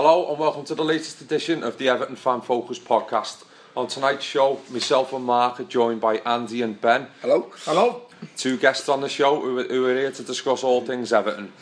[0.00, 3.42] Hello and welcome to the latest edition of the Everton Fan Focus podcast.
[3.76, 7.08] On tonight's show, myself and Mark are joined by Andy and Ben.
[7.20, 7.50] Hello.
[7.64, 8.02] Hello.
[8.36, 11.52] Two guests on the show who are, who are here to discuss all things Everton.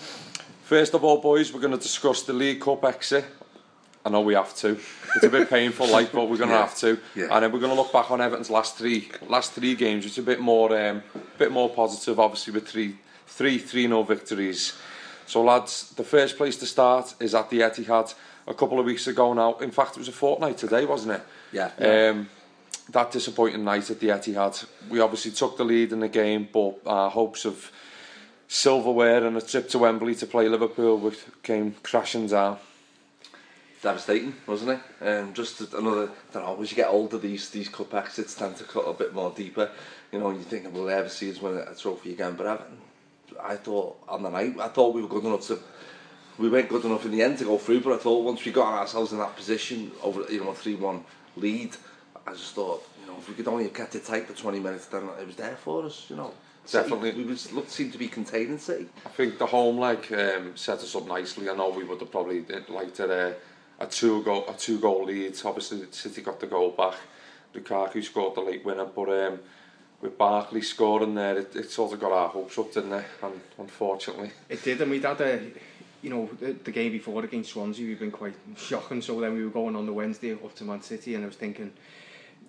[0.64, 3.25] First of all, boys, we're going to discuss the League Cup exit.
[4.05, 4.79] I know we have to.
[5.14, 6.61] It's a bit painful, like, but we're going to Yeah.
[6.61, 6.98] have to.
[7.14, 7.29] Yeah.
[7.31, 10.12] And then we're going to look back on Everton's last three last three games, which
[10.12, 11.03] is a bit more um,
[11.39, 14.75] bit more positive, obviously with three three three no victories.
[15.27, 18.15] So, lads, the first place to start is at the Etihad.
[18.49, 19.57] A couple of weeks ago now.
[19.59, 21.23] In fact, it was a fortnight today, wasn't it?
[21.53, 21.71] Yeah.
[22.11, 22.29] Um,
[22.91, 24.65] that disappointing night at the Etihad.
[24.89, 27.73] We obviously took the lead in the game, but our hopes of
[28.47, 32.59] silverware and a trip to Wembley to play Liverpool with- came crashing down.
[33.83, 35.07] Devastating, wasn't it?
[35.07, 36.05] Um, just another.
[36.05, 36.63] I don't know.
[36.63, 39.70] As you get older, these these cup exits tend to cut a bit more deeper.
[40.13, 42.35] You know, you think we'll ever see us win a trophy again.
[42.36, 42.79] But Everton,
[43.42, 45.58] I thought on the night, I thought we were good enough to
[46.39, 48.52] we weren't good enough in the end to go through, but I thought once we
[48.52, 51.05] got ourselves in that position over you know a three one
[51.36, 51.77] lead,
[52.27, 54.61] I just thought you know if we could only have kept it tight for twenty
[54.61, 56.33] minutes, then it was there for us, you know.
[56.70, 58.89] Definitely, City, we was looked seemed to be containing City.
[59.05, 61.48] I think the home leg um, set us up nicely.
[61.48, 63.33] I know we would have probably uh, liked a, uh,
[63.79, 65.41] a two goal a two goal lead.
[65.45, 66.95] Obviously, City got the goal back.
[67.55, 69.39] Lukaku scored the late winner, but um,
[70.01, 73.05] with Barkley scoring there, it, it sort of got our hopes up, didn't it?
[73.23, 74.80] And unfortunately, it did.
[74.80, 75.40] And we'd had a,
[76.02, 79.01] you know, the, the game before against Swansea, we've been quite shocking.
[79.01, 81.36] So then we were going on the Wednesday up to Man City, and I was
[81.36, 81.73] thinking,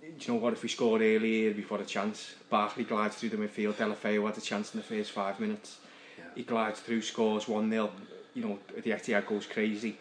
[0.02, 2.36] do you know what, if we scored early, we've got a chance.
[2.50, 5.78] Barkley glides through the midfield, Delafeu had a chance in the first five minutes.
[6.18, 6.26] Yeah.
[6.36, 7.92] He glides through, scores 1 0.
[8.34, 9.98] You know, the Etihad goes crazy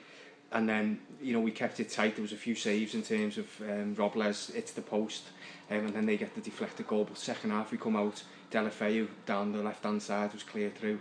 [0.57, 2.17] and then you know we kept it tight.
[2.17, 5.25] There was a few saves in terms of um, Robles it's the post,
[5.71, 7.05] um, and then they get the deflected goal.
[7.05, 11.01] But second half we come out, Delafeu down the left hand side was clear through.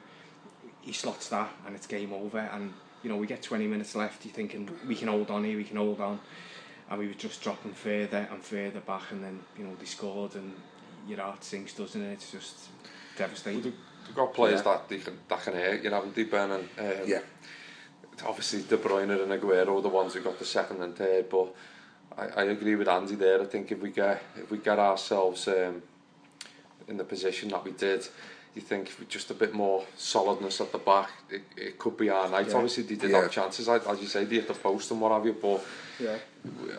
[0.81, 2.37] He slots that and it's game over.
[2.37, 4.25] And you know we get 20 minutes left.
[4.25, 6.19] You're thinking we can hold on here, we can hold on,
[6.89, 9.11] and we were just dropping further and further back.
[9.11, 10.53] And then you know they scored and
[11.07, 12.11] your heart sinks, doesn't it?
[12.11, 12.67] It's just
[13.17, 13.73] devastating.
[14.05, 14.73] We've got players yeah.
[14.73, 15.81] that they can that can hurt.
[15.81, 16.51] You know, haven't they, Ben?
[16.51, 17.21] And um, yeah
[18.25, 21.53] obviously De Bruyne and Aguero are the ones who got the second and third, but
[22.17, 23.41] I, I agree with Andy there.
[23.41, 25.81] I think if we get if we get ourselves um,
[26.87, 28.07] in the position that we did,
[28.55, 32.09] you think if just a bit more solidness at the back, it, it could be
[32.09, 32.47] our night.
[32.47, 32.55] Yeah.
[32.55, 33.21] Obviously, they did Yeah.
[33.23, 35.33] have chances, like- as you say, they hit the post and what have you.
[35.33, 35.63] But
[35.99, 36.17] yeah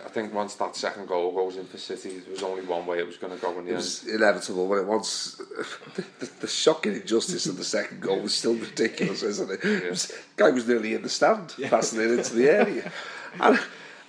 [0.04, 2.98] I think once that second goal goes in for City, there was only one way
[2.98, 3.76] it was going to go in the It end.
[3.76, 5.40] was inevitable but it once.
[5.96, 9.64] The, the shocking injustice of the second goal was still ridiculous, isn't it?
[9.64, 12.92] it was, guy was nearly in the stand, passing it into the area.
[13.40, 13.58] And,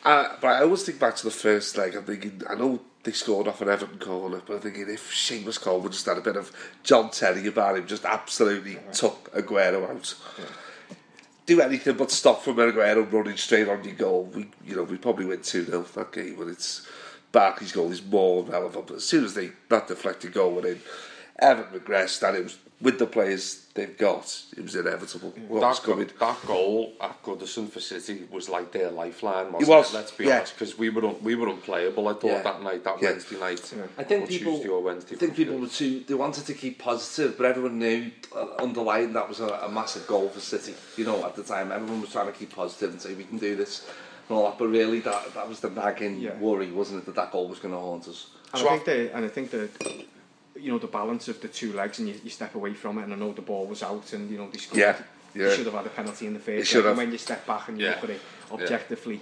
[0.06, 1.96] uh, but I always think back to the first leg.
[1.96, 5.62] I'm thinking, I know they scored off an Everton corner, but I'm thinking if Seamus
[5.62, 6.52] Coleman just had a bit of
[6.84, 10.14] John Terry about him, just absolutely took Aguero out.
[11.46, 14.26] Do anything but stop from Aguero running straight on your goal.
[14.26, 16.86] We, you know, we probably win two 0 that game, and it's
[17.32, 18.88] Barkley's goal is more relevant.
[18.88, 20.82] But as soon as they that deflected the goal went in,
[21.40, 25.34] Everton regressed, and it was with the players they've got, it was inevitable.
[25.48, 26.10] What was that, coming.
[26.20, 30.26] that goal at Goodison for City was like their lifeline, wasn't It was, Let's be
[30.26, 30.38] yeah.
[30.38, 32.08] honest, because we were un, we were unplayable.
[32.08, 32.42] I thought Yeah.
[32.44, 33.10] that night, that Yeah.
[33.12, 34.54] Wednesday night, I think or people.
[34.54, 35.16] Tuesday or Wednesday.
[35.16, 36.04] I think people were too.
[36.08, 40.06] They wanted to keep positive, but everyone knew uh, underlying that was a, a massive
[40.06, 40.76] goal for City.
[40.98, 43.40] You know, at the time, everyone was trying to keep positive and say we can
[43.40, 43.88] do this
[44.30, 44.60] and all that.
[44.60, 46.38] But really, that that was the nagging Yeah.
[46.38, 47.06] worry, wasn't it?
[47.08, 48.28] That that goal was going to haunt us.
[48.54, 49.70] And I think the and I think the
[50.60, 53.04] you know the balance of the two legs and you, you step away from it
[53.04, 54.80] and I know the ball was out and you know they scored.
[54.80, 54.98] Yeah,
[55.34, 55.54] They yeah.
[55.56, 56.70] should have had a penalty in the They first.
[56.72, 56.92] should have.
[56.92, 57.92] And when you step back and you Yeah.
[57.96, 58.22] look at it
[58.52, 59.22] objectively,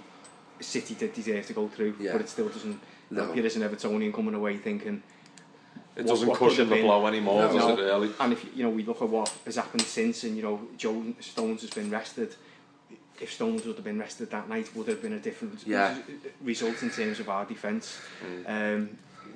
[0.60, 2.12] City did deserve to go through, Yeah.
[2.12, 2.80] but it still doesn't.
[3.10, 3.26] No.
[3.26, 3.34] No.
[3.34, 5.02] You're as an Evertonian coming away thinking
[5.96, 6.84] it what- doesn't what could cushion the been.
[6.84, 7.52] blow anymore, No.
[7.52, 8.10] does it really?
[8.20, 11.14] And if you know we look at what has happened since, and you know Joe
[11.20, 12.34] Stones has been rested.
[13.18, 15.96] If Stones would have been rested that night, would have been a different Yeah.
[16.42, 17.98] result in terms of our defence.
[18.46, 18.90] Um,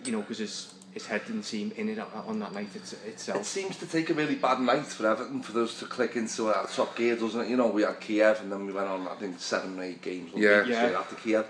[0.04, 2.98] you know, because his his head didn't seem in it on that night it's, It
[3.06, 3.44] itself.
[3.46, 6.66] seems to take a really bad night for Everton for those to click into our
[6.66, 7.48] top gear, doesn't it?
[7.48, 10.02] You know, we had Kiev and then we went on, I think, seven or eight
[10.02, 10.64] games Yeah.
[10.66, 10.80] Yeah.
[10.82, 11.46] straight after Kiev.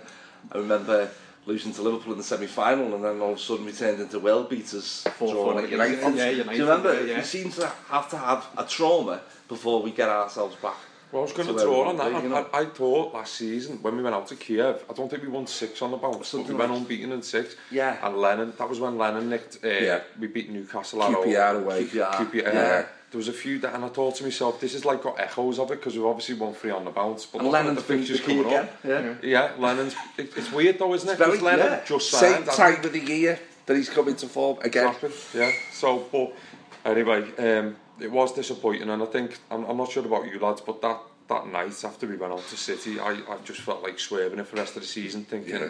[0.52, 1.10] I remember
[1.46, 4.18] losing to Liverpool in the semi-final and then all of a sudden we turned into
[4.18, 5.98] well beaters Four- drawing four at United.
[5.98, 6.94] against- yeah, Do you remember?
[6.94, 7.16] yeah, yeah.
[7.18, 10.76] We seem to have to have a trauma before we get ourselves back.
[11.12, 12.22] Well, I was going to, to draw uh, on that.
[12.22, 12.48] You know?
[12.52, 15.28] I, I, thought last season when we went out to Kiev, I don't think we
[15.28, 16.80] won six on the bounce, Something we went like...
[16.80, 17.56] unbeaten in six.
[17.70, 17.98] Yeah.
[18.06, 19.58] And Lennon, that was when Lennon nicked.
[19.64, 20.00] Uh, yeah.
[20.18, 21.62] We beat Newcastle at QPR home.
[21.64, 21.84] away.
[21.84, 22.12] QPR.
[22.12, 22.34] QPR.
[22.34, 22.60] Yeah.
[22.60, 25.18] Uh, there was a few that, and I thought to myself, this has like got
[25.18, 27.26] echoes of it because we've obviously won three on the bounce.
[27.26, 28.64] But and Lennon's the fixtures coming again.
[28.64, 28.84] up.
[28.84, 29.14] Yeah.
[29.22, 29.52] Yeah.
[29.58, 29.96] Lennon's.
[30.16, 31.18] It, it's weird though, isn't it?
[31.18, 31.84] Because Lennon yeah.
[31.84, 32.46] just signed.
[32.46, 34.94] Same time of the year that he's coming to form again.
[34.94, 35.40] Exactly.
[35.40, 35.50] Yeah.
[35.72, 36.36] So, but
[36.84, 37.58] anyway.
[37.58, 40.80] Um, it was disappointing, and I think I'm, I'm not sure about you lads, but
[40.82, 40.98] that
[41.28, 44.46] that night after we went out to City, I, I just felt like swerving it
[44.48, 45.54] for the rest of the season, thinking.
[45.60, 45.68] Yeah.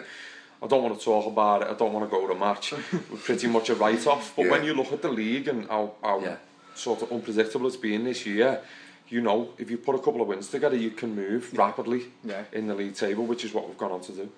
[0.63, 1.67] I don't want to talk about it.
[1.69, 2.71] I don't want to go to a match.
[3.11, 4.33] We're pretty much a write-off.
[4.35, 4.51] But Yeah.
[4.51, 6.35] when you look at the league and how, how Yeah.
[6.75, 8.61] sort of unpredictable it's been this year,
[9.09, 12.43] you know, if you put a couple of wins together, you can move rapidly Yeah.
[12.53, 14.29] in the league table, which is what we've gone on to do.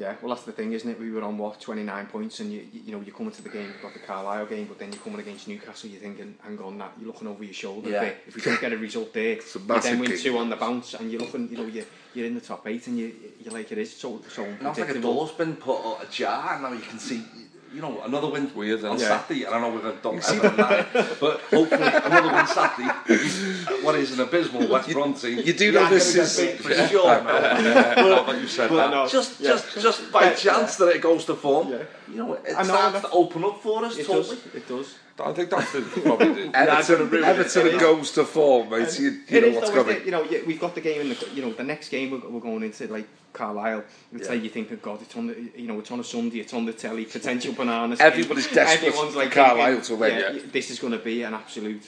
[0.00, 0.98] Yeah, well that's the thing, isn't it?
[0.98, 3.50] We were on what 29 points, and you you you know you come into the
[3.50, 6.58] game, you've got the Carlisle game, but then you're coming against Newcastle, you're thinking, hang
[6.58, 7.90] on, that you're looking over your shoulder.
[7.90, 8.12] Yeah.
[8.26, 10.18] If we don't get a result there, a you then win game.
[10.18, 12.86] two on the bounce, and you're looking, you know, you're, you're in the top eight,
[12.86, 15.78] and you you're like it is so so Now it's like a door's been put
[16.02, 17.22] ajar and now you can see
[17.72, 19.00] you know, another win Weird, on it?
[19.00, 20.86] Saturday, and I know we've done Everton now,
[21.20, 22.88] but hopefully another win Saturday.
[22.88, 25.38] Uh, what is an abysmal West Brom team?
[25.44, 27.14] you do know this is- for sure.
[28.40, 28.90] You said that.
[28.90, 29.06] no.
[29.08, 29.50] just, Yeah.
[29.50, 31.78] just, just by chance that it goes to form, Yeah.
[32.10, 34.36] You know, it I know, starts that's- to open up for us It totally.
[34.36, 34.94] does, it does.
[35.22, 37.80] I think that's the, probably the, Everton, Everton It is.
[37.80, 38.98] goes to form, mate.
[38.98, 39.96] You, you It know is what's though, isn't coming.
[39.96, 40.04] it?
[40.06, 42.26] You know, yeah, we've got the game in the you know the next game we're,
[42.28, 43.84] we're going into like Carlisle.
[44.14, 44.34] It's Yeah.
[44.34, 46.54] like you think, oh God, it's on the you know it's on a Sunday, it's
[46.54, 48.00] on the telly, potential bananas.
[48.10, 50.18] Everybody's desperate Everyone's for like Carlisle to win.
[50.18, 50.40] Yeah, Yeah.
[50.50, 51.82] this is going to be an absolute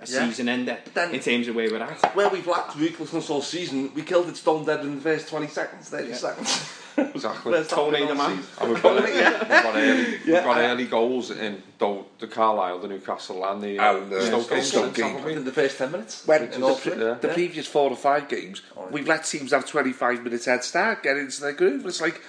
[0.00, 0.26] a Yeah.
[0.28, 2.16] season ender then- in terms of where we're at.
[2.16, 5.48] Where we've lacked ruthlessness all season, we killed it stone dead in the first 20
[5.48, 6.14] seconds, 30 Yeah.
[6.16, 6.62] seconds.
[6.96, 7.64] Exactly.
[7.64, 8.42] Tony the man.
[8.60, 9.38] And we've got, Tony, yeah.
[9.40, 13.78] we've got early, we've got early goals in though the Carlisle, the Newcastle, and the
[13.78, 15.16] uh, And, uh, Stoke Stoke Stoke game.
[15.16, 15.38] haven't?
[15.38, 16.26] In the first 10 minutes.
[16.26, 17.14] When in the, pre- yeah.
[17.14, 21.16] the previous four or five games, we've let teams have 25 minutes head start, get
[21.16, 21.86] into their groove.
[21.86, 22.20] It's like,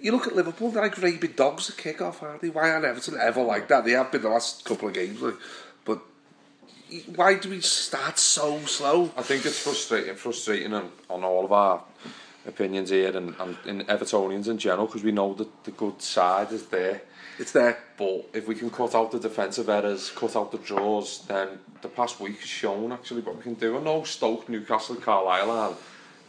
[0.00, 2.50] you look at Liverpool, they're like rabid dogs at kick-off, aren't they?
[2.50, 3.84] Why aren't Everton ever like that?
[3.84, 5.34] They have been the last couple of games, like,
[5.84, 6.00] but
[7.14, 9.10] why do we start so slow?
[9.16, 11.82] I think it's frustrating, frustrating on, on all of our
[12.46, 16.52] opinions here and, and in Evertonians in general because we know that the good side
[16.52, 17.02] is there.
[17.38, 17.78] It's there.
[17.98, 21.88] But if we can cut out the defensive errors, cut out the draws, then the
[21.88, 23.76] past week has shown actually what we can do.
[23.76, 25.74] I know Stoke, Newcastle, Carlisle are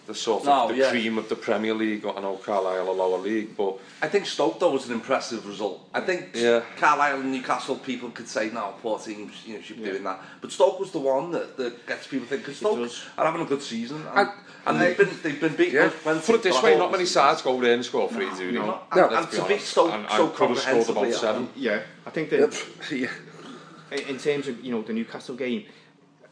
[0.07, 0.89] the sort of no, the yeah.
[0.89, 2.05] cream of the Premier League.
[2.05, 5.87] I know Carlisle a lower league, but I think Stoke though was an impressive result.
[5.93, 6.63] I think yeah.
[6.77, 9.91] Carlisle and Newcastle people could say now poor teams, you know, should be yeah.
[9.91, 10.21] doing that.
[10.39, 13.61] But Stoke was the one that, that gets people thinking Stoke are having a good
[13.61, 14.29] season, and, and,
[14.65, 15.75] and they've been they've been beaten.
[15.75, 15.91] Yeah.
[16.01, 18.51] plenty Put it this way, not many sides go there and score three, no, do
[18.53, 18.65] no.
[18.65, 18.81] no.
[18.91, 21.49] And, and, and be to beat Stoke and, so comprehensively, about seven.
[21.55, 22.65] Yeah, I think that.
[22.91, 23.07] yeah.
[23.89, 25.65] In terms of you know the Newcastle game,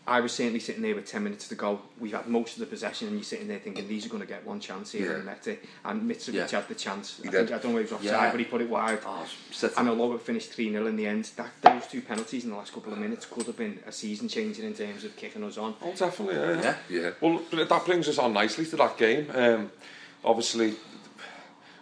[0.07, 1.81] I was certainly sitting there with 10 minutes to go.
[1.99, 4.27] We've had most of the possession, and you're sitting there thinking, these are going to
[4.27, 5.15] get one chance here, yeah.
[5.15, 5.65] and met it.
[5.83, 6.47] And Mitrovic yeah.
[6.47, 7.19] had the chance.
[7.21, 7.55] He I, think, did.
[7.55, 8.31] I don't know if it was offside, yeah.
[8.31, 8.99] but he put it wide.
[9.03, 9.27] Oh,
[9.77, 12.55] and although it finished 3 0 in the end, that, those two penalties in the
[12.55, 15.57] last couple of minutes could have been a season changer in terms of kicking us
[15.57, 15.73] on.
[15.81, 16.61] Oh, definitely, yeah.
[16.61, 17.01] yeah.
[17.01, 17.11] yeah.
[17.19, 19.31] Well, that brings us on nicely to that game.
[19.33, 19.71] Um,
[20.23, 20.75] obviously,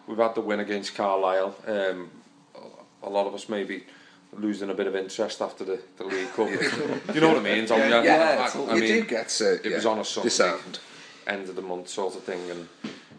[0.08, 1.56] we've had the win against Carlisle.
[1.68, 2.10] Um,
[3.04, 3.84] a lot of us maybe
[4.38, 6.50] losing a bit of interest after the, the League Cup.
[7.16, 7.66] you know what I mean?
[7.66, 8.10] Don't you?
[8.10, 10.80] Yeah, I, I you mean, do get uh, it yeah, was on a Sunday, disarmed.
[11.28, 12.42] end of the month sort of thing.
[12.52, 12.68] And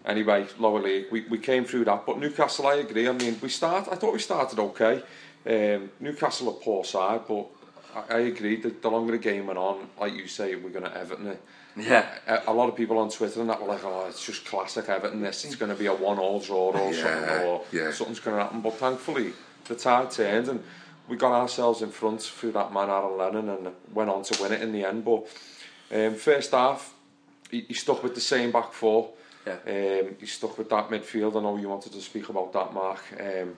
[0.04, 2.04] anyway, lower league, we, we came through that.
[2.06, 3.08] But Newcastle, I agree.
[3.08, 3.88] I mean, we start.
[3.90, 5.02] I thought we started okay.
[5.46, 7.46] Um, Newcastle a poor side, but
[7.94, 8.56] I, I agree.
[8.60, 11.42] The, the longer the game went on, like you say, we're going to Everton it.
[11.76, 12.06] Yeah.
[12.26, 14.88] A, a lot of people on Twitter and that were like, oh, it's just classic
[14.88, 15.44] Everton this.
[15.44, 17.90] It's going to be a one-all draw or Yeah, something, or yeah.
[17.90, 18.60] something's going to happen.
[18.60, 19.32] But thankfully,
[19.64, 20.62] the tide turned and
[21.08, 24.52] we got ourselves in front through that man Aaron Lennon and went on to win
[24.52, 25.04] it in the end.
[25.04, 25.26] But
[25.92, 26.94] um, first half,
[27.50, 29.10] he, he stuck with the same back four.
[29.46, 29.58] Yeah.
[29.66, 31.36] Um, he stuck with that midfield.
[31.36, 33.02] I know you wanted to speak about that, Mark.
[33.20, 33.56] Um,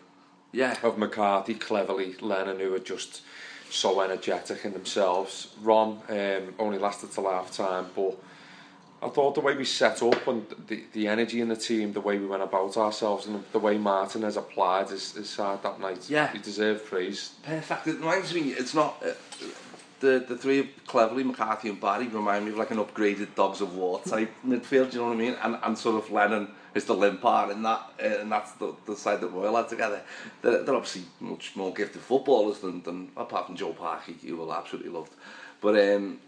[0.52, 0.76] yeah.
[0.82, 3.22] Of McCarthy, cleverly, Lennon, who were just
[3.70, 5.54] so energetic in themselves.
[5.62, 8.20] Rom um, only lasted till half time, but
[9.06, 12.00] I thought the way we set up and the, the energy in the team, the
[12.00, 15.80] way we went about ourselves, and the way Martin has applied his, his side that
[15.80, 16.32] night, Yeah.
[16.32, 17.30] he deserved praise.
[17.42, 17.86] Perfect.
[17.86, 19.02] It reminds me, it's not.
[19.04, 19.12] Uh,
[20.00, 23.62] the, the three of Cleverley, McCarthy, and Barry remind me of like an upgraded Dogs
[23.62, 25.36] of War type midfield, do you know what I mean?
[25.42, 28.94] And, and sort of Lennon is the Limpar, and that uh, and that's the, the
[28.94, 30.02] side that Royle had together.
[30.42, 34.52] They're, they're obviously much more gifted footballers than, than apart from Joe Parky, who will
[34.52, 35.12] absolutely loved.
[35.62, 36.18] But um,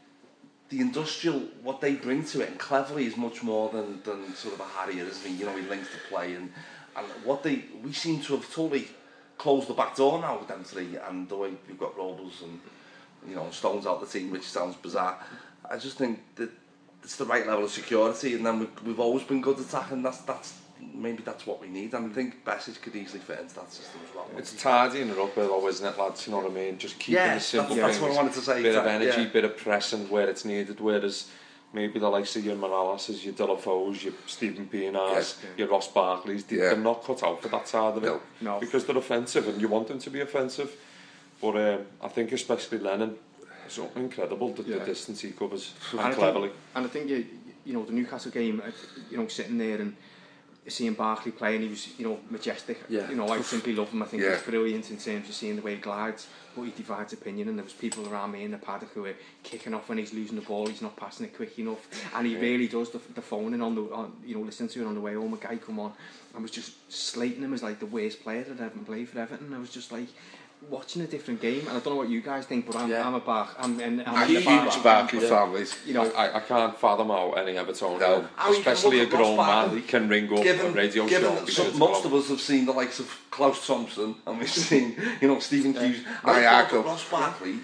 [0.71, 4.55] the industrial what they bring to it and cleverly is much more than than sort
[4.55, 5.37] of a Harrier, isn't he?
[5.37, 6.53] You know, he links the play and
[6.97, 8.89] and what they we seem to have totally
[9.39, 12.61] closed the back door now with them three and the way we've got Robles and
[13.27, 15.19] you know Stones out the team, which sounds bizarre.
[15.71, 16.51] I just think that
[17.03, 20.03] it's the right level of security and then we've, we've always been good attacking.
[20.03, 20.55] That's that's
[20.94, 24.00] maybe that's what we need, and I think Besic could easily fit into that system
[24.08, 24.26] as well.
[24.37, 26.26] It's tidying it up though, isn't it, lads?
[26.26, 26.78] You know what I mean?
[26.78, 29.23] Just keeping Yeah, the simple that's- that's what I wanted to say, Bit of energy,
[29.23, 29.28] yeah.
[29.28, 30.80] bit of pressing where it's needed.
[30.80, 31.28] Whereas
[31.73, 36.56] maybe the likes of your Mirallas, your Deulofeus, your Steven Pienaars, your Ross Barkleys, they,
[36.56, 36.68] Yeah.
[36.70, 38.20] they're not cut out for that side of it No.
[38.40, 38.61] No.
[38.61, 40.75] because they're offensive and you want them to be offensive.
[41.40, 43.16] But um, I think especially Lennon,
[43.66, 46.42] it's incredible the, the distance he covers And and I Cleverley.
[46.49, 47.26] Think, and I think you,
[47.66, 48.70] you know the Newcastle game, uh,
[49.11, 49.94] you know, sitting there and
[50.69, 52.81] seeing Barkley play and he was, you know, majestic.
[52.89, 53.09] Yeah.
[53.09, 54.03] You know, I simply love him.
[54.03, 54.35] I think yeah.
[54.35, 57.49] he's brilliant in terms of seeing the way he glides, but he divides opinion.
[57.49, 60.13] And there was people around me in the paddock who were kicking off when he's
[60.13, 60.67] losing the ball.
[60.67, 62.41] He's not passing it quick enough, and he yeah.
[62.41, 65.01] really does the, the phoning on the, on, you know, listening to it on the
[65.01, 65.35] way home.
[65.35, 65.93] A guy come on
[66.35, 69.19] and was just slating him as like the worst player that I'd ever played for
[69.21, 69.53] Everton.
[69.55, 70.09] I was just like,
[70.71, 73.07] watching a different game, and I don't know what you guys think, but I'm, yeah.
[73.07, 73.55] I'm a Bach.
[73.59, 75.77] I'm, and, I'm a huge Bach, Bach families.
[75.87, 78.29] You know, I, I can't fathom how any Evertonian, no.
[78.37, 81.65] How especially a grown man, can ring up given, a radio given show.
[81.65, 85.29] Some, most of us have seen the likes of Klaus Thompson, and we've seen, you
[85.29, 85.87] know, Stephen yeah.
[85.87, 86.05] Hughes.
[86.25, 86.85] Nyako.
[86.85, 87.61] Ross Barkley.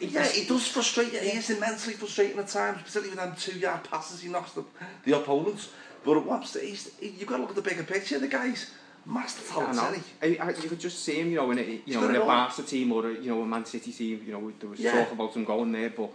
[0.00, 1.18] yeah, it does frustrate you.
[1.18, 4.64] Is immensely frustrating at times, particularly with them two-yard passes he knocks the,
[5.04, 5.70] the opponents.
[6.04, 8.18] But at one stage, you've got to look at the bigger picture.
[8.18, 8.70] The guy's
[9.08, 10.62] Master talent, isn't he?
[10.62, 12.62] You could just see him, you know, in a, you He's know, in a Barca
[12.62, 15.02] team or, a, you know, a Man City team, you know, there was yeah.
[15.02, 16.10] talk about him going there, but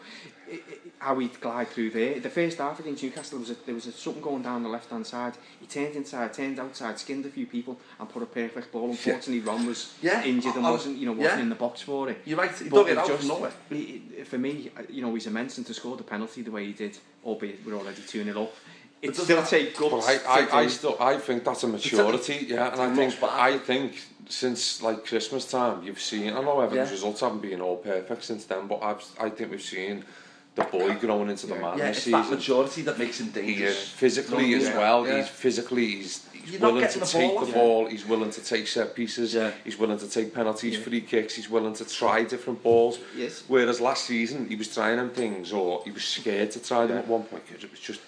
[0.48, 2.20] it, it, how he'd glide through there.
[2.20, 4.70] The first half against Newcastle, there was, a, there was a, something going down the
[4.70, 5.34] left-hand side.
[5.60, 8.92] He turned inside, turned outside, skinned a few people and put a perfect ball.
[8.92, 9.52] Unfortunately, yeah.
[9.52, 10.24] Ron was yeah.
[10.24, 11.42] injured and I, wasn't, you know, wasn't yeah.
[11.42, 12.22] in the box for it.
[12.26, 13.54] You're right, he dug it out just, from nowhere.
[13.70, 16.68] He, for me, uh, you know, he's immense and to score the penalty the way
[16.68, 16.96] he did,
[17.26, 18.54] albeit we're already 2-0 up.
[19.04, 19.92] It still that- take guts.
[20.08, 23.22] But I, I, I still I think that's a maturity, yeah, and I think.
[23.24, 23.90] I think
[24.30, 26.96] since like Christmas time you've seen I know Everton's Yeah.
[26.98, 30.06] results haven't been all perfect since then, but I've I think we've seen
[30.56, 32.38] the boy growing into the man Yeah, this it's that season.
[32.38, 33.58] maturity that makes him dangerous.
[33.58, 35.06] He is physically No, as yeah, well.
[35.08, 35.18] yeah.
[35.18, 37.86] He's physically he's, he's willing to the take ball the ball.
[37.88, 39.34] He's willing to take set pieces.
[39.34, 39.52] Yeah.
[39.66, 41.36] He's willing to take penalties, free kicks.
[41.36, 43.00] He's willing to try different balls.
[43.18, 43.44] Yes.
[43.50, 46.98] Whereas last season he was trying them things, or he was scared to try them
[47.00, 48.00] at one point because it was just.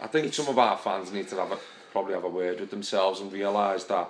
[0.00, 1.58] I think some of our fans need to have a,
[1.92, 4.08] probably have a word with themselves and realise that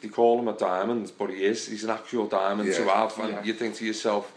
[0.00, 1.66] they call him a diamond, but he is.
[1.66, 2.94] He's an actual diamond to Yeah.
[2.94, 3.42] have, and Yeah.
[3.42, 4.32] you think to yourself,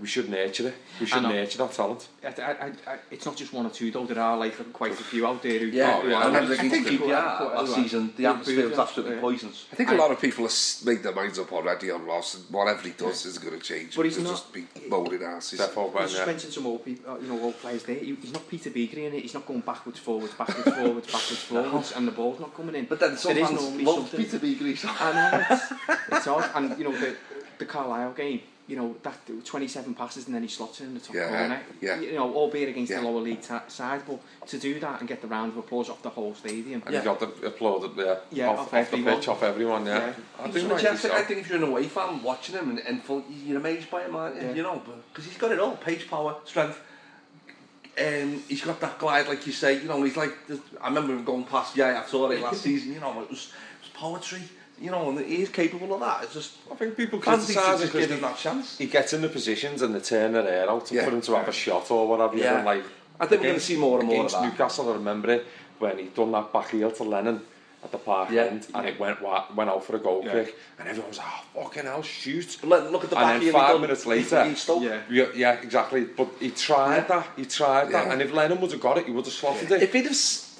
[0.00, 0.74] we should nurture it.
[1.00, 2.08] We should nurture that talent.
[2.24, 4.04] I, I, I, it's not just one or two though.
[4.04, 5.66] There are like quite a few out there who.
[5.66, 6.18] Yeah, yeah.
[6.18, 8.12] I remember the yeah, last season.
[8.16, 9.66] The atmosphere was absolutely poisonous.
[9.72, 12.44] I think a lot of people have made their minds up already on Ross, and
[12.50, 13.96] whatever he does is going to change.
[13.96, 15.60] But he's not just be molded asses.
[15.60, 17.96] He's mentioned some old people, uh, you know, old players there.
[17.96, 19.22] He's not Peter Beagrey in it.
[19.22, 22.84] He's not going backwards, forwards, backwards, forwards, backwards, forwards, and the ball's not coming in.
[22.86, 24.76] But then some fans love Peter Beagrey.
[24.84, 27.16] I know it's odd, and you know the
[27.58, 31.00] the Carlisle game you know, that 27 passes and then he slots it in the
[31.00, 31.62] top yeah, corner.
[31.80, 32.00] Yeah.
[32.00, 33.00] You know, albeit against yeah.
[33.00, 35.88] the lower league ta- side, but to do that and get the round of applause
[35.88, 36.82] off the whole stadium.
[36.84, 37.00] And yeah.
[37.00, 40.06] he got the applause at yeah, off, off, off the pitch, off everyone, yeah.
[40.06, 40.14] yeah.
[40.40, 41.12] I, think like so.
[41.12, 44.02] I think if you're an away fan watching him and, and full, you're amazed by
[44.02, 44.48] him, aren't you?
[44.48, 44.54] Yeah.
[44.54, 44.82] you know,
[45.12, 46.80] because he's got it all, pace, power, strength,
[47.98, 50.34] um, he's got that glide, like you say, you know, he's like,
[50.80, 53.52] I remember him going past, yeah, I saw it last season, you know, it was,
[53.52, 54.42] it was poetry,
[54.78, 56.24] you know, and he is capable of that.
[56.24, 58.78] It's just I think people criticise him because that chance.
[58.78, 61.04] He gets in the positions and they turn their air out yeah.
[61.04, 62.36] for him to have a shot or whatever.
[62.36, 62.56] Yeah.
[62.56, 62.84] And like,
[63.18, 64.42] I think against, we're going to see more and more of that.
[64.44, 65.46] Newcastle, I remember it
[65.78, 67.40] when he done that back heel to Lennon
[67.84, 68.90] at the park yeah, end and yeah.
[68.90, 69.22] it went
[69.54, 70.32] went out for a goal yeah.
[70.32, 72.58] kick and everyone was like, oh, fucking hell, shoot.
[72.60, 75.02] But look, look at the and back then five minutes later, yeah.
[75.08, 75.26] yeah.
[75.34, 76.04] yeah, exactly.
[76.04, 77.04] But he tried yeah.
[77.04, 78.04] that, he tried yeah.
[78.04, 79.76] that and if Lennon would have got it, he would have slotted yeah.
[79.76, 79.82] it.
[79.84, 80.16] If he'd have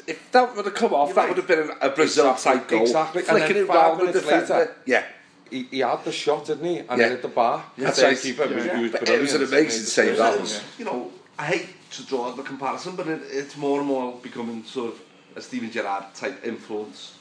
[0.06, 1.28] if that would have come off, You're that right.
[1.28, 2.82] would have been a Brazil exactly, type goal.
[2.82, 3.22] Exactly.
[3.22, 4.54] Flicking then it round the defender.
[4.54, 5.04] Later, yeah.
[5.50, 6.78] He, he had the shot, didn't he?
[6.78, 7.04] And yeah.
[7.04, 7.64] he hit the bar.
[7.76, 8.18] Yeah, that's right.
[8.18, 8.64] Keeper, yeah.
[8.64, 8.76] yeah.
[8.76, 10.62] He was but it was an amazing save, that was.
[10.78, 14.64] You know, I hate to draw the comparison, but it, it's more and more becoming
[14.64, 15.00] sort of
[15.36, 17.16] a Steven Gerrard type influence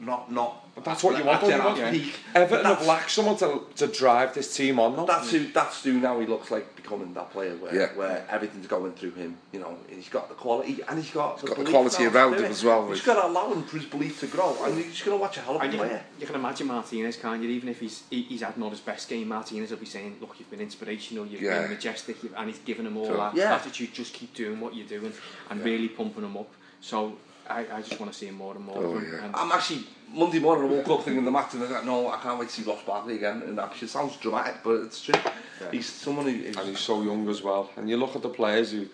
[0.00, 0.66] Not, not.
[0.74, 1.42] But that's what you want.
[1.42, 1.56] at don't you?
[1.58, 2.16] Gerrard's want peak.
[2.34, 4.96] Everton have That's- lacked someone to, to drive this team on.
[4.96, 5.04] Though.
[5.04, 5.48] That's who.
[5.52, 7.88] That's who now he looks like becoming that player where Yeah.
[7.96, 9.36] where everything's going through him.
[9.52, 12.64] You know, he's got the quality and he's got got the quality around him as
[12.64, 15.04] well, He's which- got to allow him for his belief to grow, and he's just
[15.04, 16.02] going to watch a hell of a And you, player.
[16.18, 17.50] you can imagine Martinez, can't you?
[17.50, 20.36] Even if he's he, he's had not his best game, Martinez will be saying, "Look,
[20.38, 21.60] you've been inspirational, you've Yeah.
[21.62, 23.16] been majestic, and he's given him all Sure.
[23.18, 23.54] that Yeah.
[23.56, 23.92] attitude.
[23.92, 25.12] Just keep doing what you're doing,
[25.50, 26.48] and really pumping him up."
[26.80, 27.16] So
[27.50, 28.78] I, I just want to see more and more.
[28.78, 29.24] Oh, yeah.
[29.24, 32.10] and I'm actually, Monday morning I woke up thinking the match and I thought, no,
[32.10, 35.02] I can't wait to see Ross Barkley again And actually, It sounds dramatic, but it's
[35.02, 35.14] true.
[35.60, 35.70] Yeah.
[35.72, 36.46] He's someone who...
[36.46, 37.70] And he's so young as well.
[37.76, 38.86] And you look at the players who,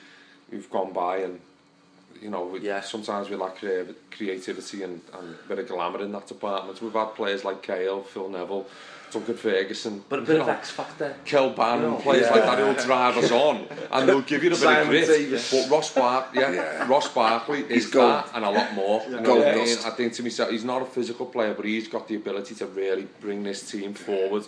[0.51, 1.41] who've gone by and,
[2.21, 2.81] you know, we, yeah.
[2.81, 3.59] sometimes we lack
[4.11, 6.81] creativity and, and a bit of glamour in that department.
[6.81, 8.67] We've had players like Kale, Phil Neville,
[9.11, 10.05] Duncan Ferguson.
[10.09, 11.17] But a bit you know, of X Factor.
[11.25, 12.33] Kelban you know, players yeah.
[12.33, 15.07] like that who'll drive us on and they'll give you a bit Simon of grit.
[15.07, 15.51] Davis.
[15.51, 16.89] But Ross Bar yeah, yeah.
[16.89, 18.11] Ross Barkley is he's gold.
[18.11, 19.01] that and a lot more.
[19.03, 19.09] Yeah.
[19.09, 19.79] You know gold I, mean?
[19.85, 22.67] I think to myself, he's not a physical player, but he's got the ability to
[22.67, 24.47] really bring this team forward.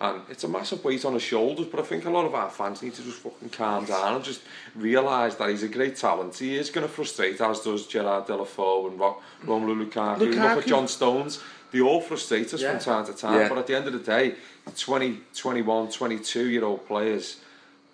[0.00, 2.48] And it's a massive weight on his shoulders, but I think a lot of our
[2.50, 4.42] fans need to just fucking calm down and just
[4.76, 6.36] realise that he's a great talent.
[6.36, 10.18] He is going to frustrate, as does Gerard Delafoe and Ro Romelu Lukaku.
[10.18, 10.54] Lukaku.
[10.54, 12.70] Look at John Stones they all frustrate us yeah.
[12.70, 13.40] from time to time.
[13.40, 13.48] Yeah.
[13.48, 14.34] But at the end of the day,
[14.76, 17.40] 20, 21, 22 year old players,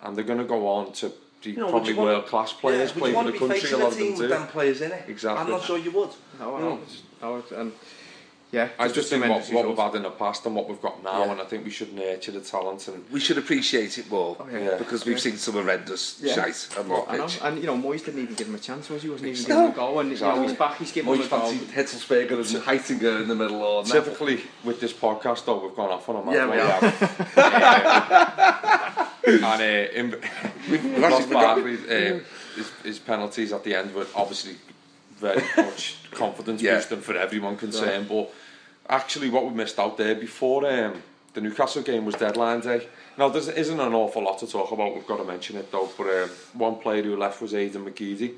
[0.01, 1.11] and they're going to go on to
[1.45, 3.71] be you know, probably world want, class players yeah, play for the country.
[3.71, 4.45] A lot of them do.
[4.51, 5.03] Players in it.
[5.07, 5.43] Exactly.
[5.43, 6.09] I'm not sure you would.
[6.39, 6.79] No, no.
[7.21, 7.55] I, hmm.
[7.55, 7.71] I, and
[8.51, 10.81] yeah, I just just think what, what we've had in the past and what we've
[10.81, 11.31] got now, Yeah.
[11.31, 12.87] and I think we should nurture the talent.
[12.87, 14.75] And We should appreciate it more yeah.
[14.77, 16.35] because we've seen some horrendous Yeah.
[16.35, 17.39] shite on that I know, pitch.
[17.43, 19.09] and you know, Moyes didn't even give him a chance, was he?
[19.09, 19.47] Wasn't even No.
[19.47, 21.39] giving him a go, and you know, he's back, he's giving him a go.
[21.39, 24.03] fancied Hitzlsperger and Heitinger in the middle, or Neville.
[24.03, 26.67] typically with this podcast, though, we've gone off on a mad Yeah, we one.
[26.67, 26.81] have.
[29.27, 29.59] and uh,
[29.99, 30.11] in,
[31.01, 31.31] Ross actually forgotten.
[31.31, 32.19] Barkley, uh,
[32.55, 34.55] his, his penalties at the end were obviously
[35.17, 36.75] very much confidence Yeah.
[36.75, 38.07] boosting for everyone concerned.
[38.09, 38.31] But
[38.89, 41.01] actually, what we missed out there before um,
[41.33, 42.87] the Newcastle game was deadline day.
[43.17, 44.93] Now, there isn't an awful lot to talk about.
[44.95, 45.89] We've got to mention it though.
[45.97, 48.33] But um, one player who left was Aiden McGeady.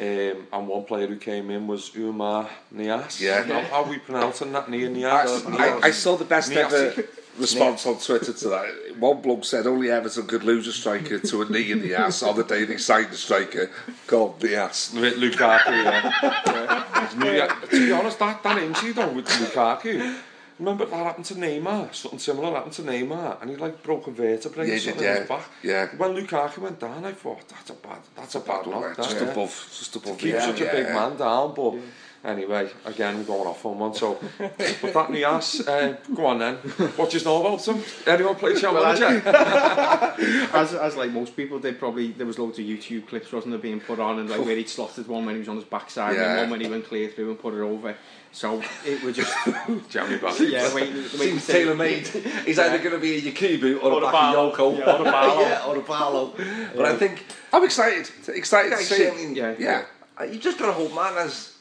[0.00, 3.20] Um, and one player who came in was Oumar Niasse.
[3.20, 3.42] Yeah.
[3.42, 4.70] How, how are we pronouncing that?
[4.70, 5.46] Nia I, Nias?
[5.60, 6.72] I, I saw the best Nias.
[6.72, 7.04] ever
[7.38, 8.66] response on Twitter to that.
[8.98, 12.22] One bloke said only Everton could lose a striker to a knee in the ass
[12.22, 13.70] on the day they signed the striker.
[14.06, 14.92] God, the ass.
[14.94, 17.24] Lukaku, yeah.
[17.24, 17.46] yeah.
[17.70, 20.16] To be honest, that, that injury though with Lukaku,
[20.58, 24.10] remember that happened to Neymar, something similar happened to Neymar, and he like broke a
[24.10, 25.44] vertebrae yeah, something yeah, his back.
[25.62, 25.88] Yeah.
[25.96, 28.96] When Lukaku went down, I thought, that's a bad, that's a bad, bad knock.
[28.96, 29.30] Just, yeah.
[29.30, 30.16] above, just above.
[30.16, 30.94] To keep yeah, such yeah, a big yeah.
[30.94, 31.74] man down, but...
[31.74, 31.80] Yeah
[32.24, 33.92] Anyway, again, we're going off on one.
[33.94, 36.54] So, but that Niasse, uh, go on then.
[36.96, 37.82] What do you know about him?
[38.06, 39.28] Anyone play Shell Well, Manager?
[40.54, 43.60] as, as like most people did, probably there was loads of YouTube clips, wasn't there,
[43.60, 46.16] being put on, and like where he'd slotted one when he was on his backside,
[46.16, 46.30] Yeah.
[46.30, 47.94] and one when he went clear through and put it over.
[48.32, 49.32] So it was just
[49.90, 50.50] Jeremy Bassey.
[50.50, 52.06] yeah, wait, wait, Seems tailor made.
[52.08, 54.50] He's either going to be a Yakubu or, Or a a Barlow.
[54.50, 54.78] Bakayoko.
[54.78, 55.40] Yeah, or a Barlow.
[55.48, 56.34] yeah, or a Barlow.
[56.74, 58.10] But I think I'm excited.
[58.28, 59.36] Excited to see I it.
[59.36, 59.54] Yeah.
[59.58, 59.84] Yeah.
[60.20, 61.53] uh, you just got to hope man has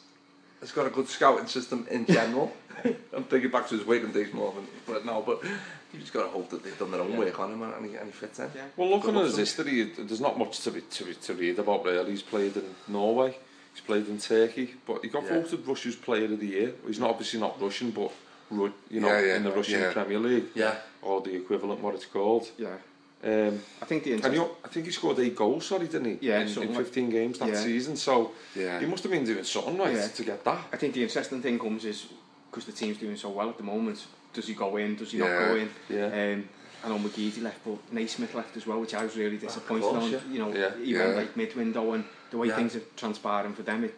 [0.64, 2.56] has got a good scouting system in general.
[3.14, 6.24] I'm thinking back to his Wigan days more than but now, but you just got
[6.24, 7.20] to hope that they've done their own yeah.
[7.20, 8.50] work on him and he, and he fits in.
[8.56, 8.62] Yeah.
[8.78, 11.84] Well, looking at his history, there's not much to, be, to, be, to read about
[11.84, 12.12] really.
[12.12, 13.38] He's played in Norway,
[13.74, 15.42] he's played in Turkey, but he got yeah.
[15.42, 16.74] voted Russia's Player of the Year.
[16.88, 18.12] He's not obviously not Russian, but
[18.50, 19.92] you know, yeah, yeah, in the Russian yeah.
[19.92, 20.46] Premier League.
[20.56, 20.76] Yeah.
[21.02, 22.48] Or the equivalent, what it's called.
[22.58, 22.78] Yeah.
[23.24, 26.28] Um, I think the and interest, I think he scored eight goals, sorry, didn't he?
[26.28, 27.62] Yeah, in, in like- 15 games that Yeah.
[27.62, 27.96] season.
[27.96, 28.80] So Yeah.
[28.82, 30.08] he must have been doing something right Yeah.
[30.08, 30.66] to get that.
[30.74, 32.08] I think the interesting thing comes is
[32.52, 34.06] because the team's doing so well at the moment.
[34.34, 34.96] Does he go in?
[34.98, 35.30] Does he Yeah.
[35.30, 35.70] not go in?
[35.90, 36.06] Yeah.
[36.34, 36.50] Um,
[36.84, 40.04] I know McGeady left, but Naismith left as well, which I was really disappointed course,
[40.04, 40.12] on.
[40.12, 40.20] yeah.
[40.30, 40.72] You know, Yeah.
[40.84, 41.16] even Yeah.
[41.16, 42.58] like mid window and the way Yeah.
[42.58, 43.96] things are transpiring for them, it,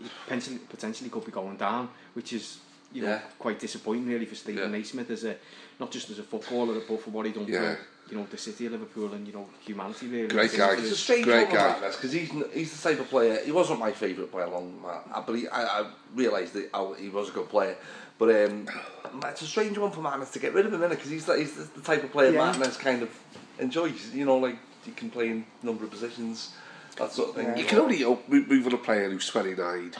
[0.00, 2.58] it potentially, potentially could be going down, which is
[2.94, 3.20] you know Yeah.
[3.38, 4.78] quite disappointing really for Stephen Yeah.
[4.78, 5.36] Naismith as a
[5.80, 7.74] not just as a footballer, but for what he done Yeah.
[7.74, 7.80] for
[8.14, 10.28] you know, the city of Liverpool and, you know, humanity really.
[10.28, 10.76] Great guy.
[10.76, 11.80] He's a strange Great guy.
[11.80, 14.80] Because he's, he's the type of player, he wasn't my favourite player long,
[15.12, 17.76] I, but I, I realised that I, he was a good player.
[18.16, 18.68] But um,
[19.24, 20.88] it's a strange one for Martinez to get rid of him.
[20.88, 22.38] Because he's, the, he's the type of player yeah.
[22.38, 23.10] Martinez kind of
[23.58, 24.14] enjoys.
[24.14, 26.52] You know, like, he can play in a number of positions.
[26.96, 27.46] That sort of thing.
[27.46, 27.56] Yeah.
[27.56, 29.92] You can only move on a player who's 29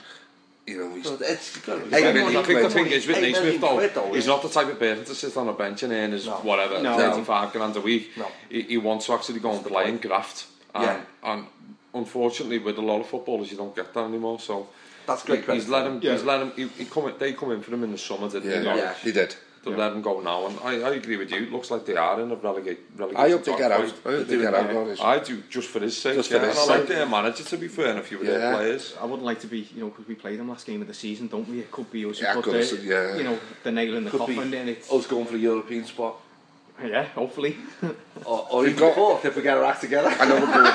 [0.66, 1.10] you know, he's...
[1.10, 1.90] It's got to be...
[1.90, 5.48] The thing is, with Naismith, though, he's not the type of person to sit on
[5.48, 6.32] a bench and earn his no.
[6.36, 6.96] whatever, no.
[6.96, 8.10] 35 grand a week.
[8.16, 8.28] No.
[8.48, 10.46] He, he wants to actually go and play and graft.
[10.74, 11.00] And, yeah.
[11.22, 11.46] and
[11.92, 14.68] unfortunately, with a lot of footballers, you don't get that anymore, so...
[15.06, 15.44] That's great.
[15.44, 16.12] He, he's let him, yeah.
[16.12, 18.50] he's let him, he, he come, they come in for him in the summer, didn't
[18.50, 18.60] yeah.
[18.60, 18.78] they?
[18.80, 19.36] Yeah, he did.
[19.64, 21.44] To let them go now, and I, I agree with you.
[21.44, 22.80] It looks like they are in a relegate.
[22.96, 23.80] relegation I hope they get out.
[23.80, 25.00] I hope they get out.
[25.00, 26.16] I do just for his sake.
[26.16, 26.48] Just for yeah.
[26.48, 28.94] his and I like their manager to be fair, and a few of their players.
[29.00, 30.94] I wouldn't like to be, you know, because we played them last game of the
[30.94, 31.60] season, don't we?
[31.60, 33.16] It could be us who Yeah, put could the, yeah.
[33.16, 34.52] you know, the nail in the Could coffin.
[34.52, 36.16] And it's, us going for the European spot.
[36.84, 37.56] yeah, hopefully.
[38.26, 40.08] Or, or We've even got- fourth if we get our act together.
[40.18, 40.72] I know we're going.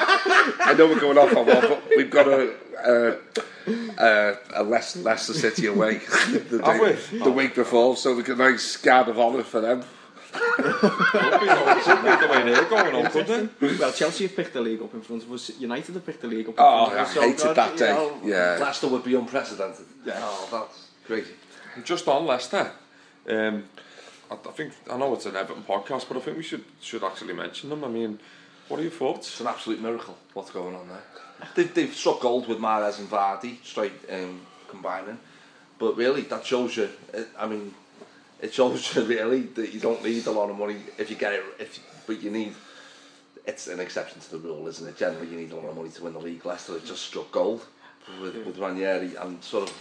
[0.60, 3.16] I know we're going off on one, but we've got a uh,
[3.98, 5.98] uh, a left Leicester City away
[6.30, 7.32] the, day, the oh.
[7.32, 9.84] week before, so we got a nice guard of honour for them.
[10.32, 10.42] well,
[13.94, 15.50] Chelsea have picked the league up in front of us.
[15.60, 16.54] United have picked the league up.
[16.54, 17.18] In oh, front of us.
[17.18, 17.94] I hated so that day.
[17.94, 19.86] Know, yeah, Leicester would be unprecedented.
[20.06, 21.32] Yeah, oh, that's crazy.
[21.84, 22.72] Just on Leicester,
[23.28, 23.64] um,
[24.30, 27.04] I, I think I know it's an Everton podcast, but I think we should should
[27.04, 27.84] actually mention them.
[27.84, 28.20] I mean,
[28.68, 29.30] what are your thoughts?
[29.30, 31.04] It's an absolute miracle what's going on there.
[31.56, 35.18] They've, they've struck gold with Mahrez and Vardy straight um, combining,
[35.78, 36.90] but really that shows you.
[37.16, 37.74] uh, I mean,
[38.42, 41.34] it shows you really that you don't need a lot of money if you get
[41.34, 41.44] it.
[41.60, 42.54] If but you need.
[43.46, 44.98] It's an exception to the rule, isn't it?
[44.98, 46.46] Generally, you need a lot of money to win the league.
[46.46, 47.66] Leicester have just struck gold
[48.22, 49.76] with, with Ranieri and sort of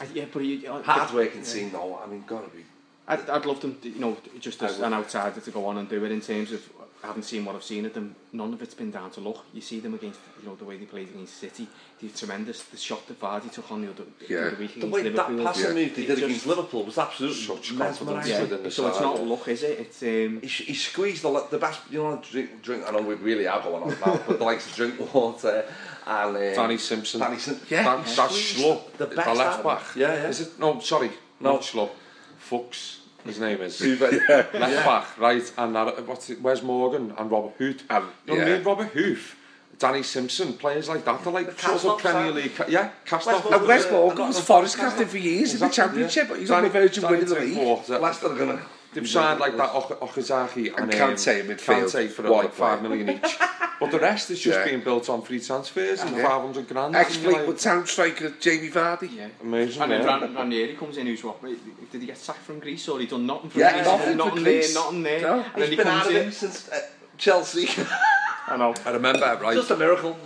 [0.00, 1.70] I- yeah, but you, uh, hard working team.
[1.72, 2.00] though.
[2.02, 2.64] I mean, gotta be.
[3.06, 5.88] I'd, I'd love them, to, you know, just as an outsider to go on and
[5.88, 6.62] do it in terms of
[7.02, 8.14] I haven't seen what I've seen of them.
[8.32, 9.44] None of it's been down to luck.
[9.52, 11.66] You see them against, you know, the way they played against City.
[12.00, 12.62] They're tremendous.
[12.62, 14.28] The shot that Vardy took on the other, yeah.
[14.28, 15.36] the other week the way Liverpool.
[15.38, 15.82] That passing yeah.
[15.82, 18.28] move they did just, against Liverpool was absolutely such confidence.
[18.28, 18.42] Yeah.
[18.42, 19.24] Within the so side, it's not yeah.
[19.24, 19.78] luck, is it?
[19.80, 21.80] It's um, he, he squeezed the the best.
[21.90, 22.62] You know, drink.
[22.62, 25.64] drink I know we really are going on now, but the likes of drink water
[26.06, 27.18] and um, Danny Simpson.
[27.18, 27.66] Danny Simpson.
[27.68, 28.14] Yeah, that, yeah.
[28.14, 28.92] that's Schlupp.
[28.92, 29.28] The best.
[29.28, 29.82] The left back.
[29.96, 30.28] Yeah, yeah.
[30.28, 30.58] Is it?
[30.60, 31.10] No, sorry.
[31.40, 31.90] No, not Schlupp.
[32.38, 33.80] Fuchs his name is.
[33.80, 34.46] yeah.
[34.52, 37.82] Left back, right, and that, what's it, Wes Morgan and Robert Hoot.
[37.90, 38.46] Um, you know yeah.
[38.46, 38.64] I mean?
[38.64, 39.38] Robert Hoof.
[39.78, 42.34] Danny Simpson, players like that, they're like the sort of Premier that.
[42.34, 43.52] League, yeah, cast West off.
[43.52, 46.28] And West Morgan was Forest captain for years exactly, in the Championship, yeah.
[46.28, 47.88] but he's Danny, on the verge of winning the league.
[47.88, 51.90] Leicester are going to They've signed like that o Okazaki and, and Kante um, midfield.
[51.90, 53.36] Kante for what like five million each.
[53.82, 54.64] But the rest is just yeah.
[54.64, 56.28] being built on free transfers and yeah.
[56.28, 56.94] 500 grand.
[56.94, 57.58] Ex-Fleetwood like...
[57.58, 59.12] Town striker Jamie Vardy.
[59.12, 59.28] Yeah.
[59.42, 59.82] Amazing.
[59.82, 60.20] And then yeah.
[60.20, 61.42] Ran Ranieri comes in who's what?
[61.42, 61.58] Wait,
[61.90, 63.86] did he get sacked from Greece or he done nothing for yeah, Greece?
[63.86, 65.20] Nothing, nothing there, nothing there.
[65.20, 65.34] No.
[65.40, 66.28] And He's then he been comes out of in.
[66.28, 66.80] it since uh,
[67.18, 67.68] Chelsea.
[68.46, 68.72] I know.
[68.86, 69.56] I remember, right?
[69.56, 70.16] Just a miracle.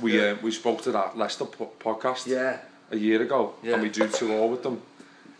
[0.00, 0.30] We yeah.
[0.30, 2.26] uh, we spoke to that Leicester po podcast.
[2.26, 2.58] Yeah.
[2.90, 3.74] A year ago, yeah.
[3.74, 4.80] and we drew two all with them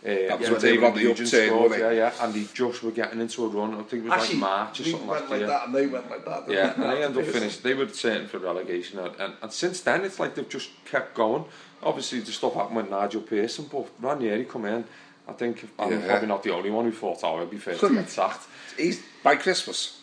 [0.05, 2.91] that was yeah, when they ran the upturn, scored, Yeah, yeah, and they just were
[2.91, 3.73] getting into a run.
[3.73, 5.29] I think it was Actually, like March or something like that.
[5.29, 6.49] went like that and they went like that.
[6.49, 7.63] Yeah, and they ended up finished.
[7.63, 8.99] They were certain for relegation.
[8.99, 11.45] And, and, and since then, it's like they've just kept going.
[11.81, 14.85] Obviously, the stuff happened with Nigel Pearson, but Ranieri come in.
[15.27, 16.05] I think I'm yeah.
[16.05, 18.45] probably not the only one who thought oh, I would be first to get sacked.
[18.77, 20.01] He's by Christmas.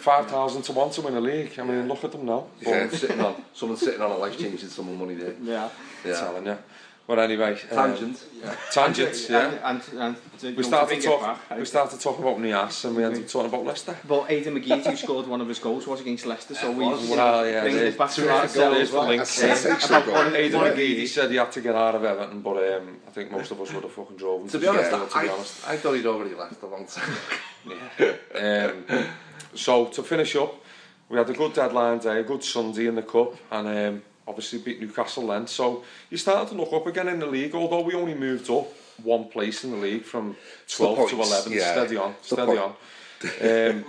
[0.00, 1.52] 5,000 to 1 to win a league.
[1.58, 1.84] I mean, yeah.
[1.84, 2.46] look at them now.
[2.60, 2.88] Yeah.
[2.88, 5.34] Sitting on, someone's sitting on a life-changing sum of money there.
[5.40, 5.68] Yeah.
[6.04, 6.20] yeah.
[6.20, 6.58] Telling you.
[7.06, 7.52] Well, anyway.
[7.70, 8.24] Um, tangent.
[8.42, 8.56] Uh, yeah.
[8.72, 9.58] Tangent, yeah.
[9.62, 11.20] And, and, and we started to talk.
[11.20, 13.96] Back, we started to talk about Nias, and we ended up talking about Leicester.
[14.08, 17.46] But Aidan McGee, who scored one of his goals, was against Leicester, so we well,
[17.46, 18.92] yeah, bring it back to our goals.
[18.92, 19.06] Well.
[19.06, 19.22] Link.
[19.22, 23.10] About Aidan McGee, he said he had to get out of Everton, but um, I
[23.10, 24.48] think most of us would have fucking drove him.
[24.48, 27.16] To be honest, to be honest, I thought he'd already left a long time.
[28.34, 28.72] yeah.
[28.90, 29.06] Um,
[29.54, 30.60] so to finish up,
[31.08, 33.68] we had a good deadline day, a good Sunday in the cup, and.
[33.68, 35.46] Um, obviously beat Newcastle then.
[35.46, 38.66] So you started to look up again in the league, although we only moved up
[39.02, 40.36] one place in the league from
[40.68, 41.52] 12 to 11.
[41.52, 41.72] Yeah.
[41.72, 42.74] Steady on, steady on.
[43.22, 43.84] um,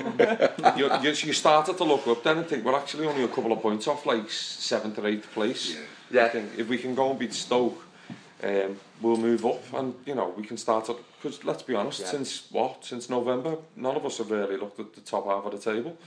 [0.77, 3.51] you, you, you started to look up then and think we're actually only a couple
[3.51, 5.75] of points off like seventh or eighth place.
[5.75, 5.81] Yeah.
[6.11, 6.25] yeah.
[6.25, 7.81] I think if we can go and beat Stoke,
[8.43, 12.01] um, we'll move up and you know we can start up because let's be honest
[12.01, 12.07] yeah.
[12.07, 15.51] since what since November none of us have really looked at the top half of
[15.51, 15.97] the table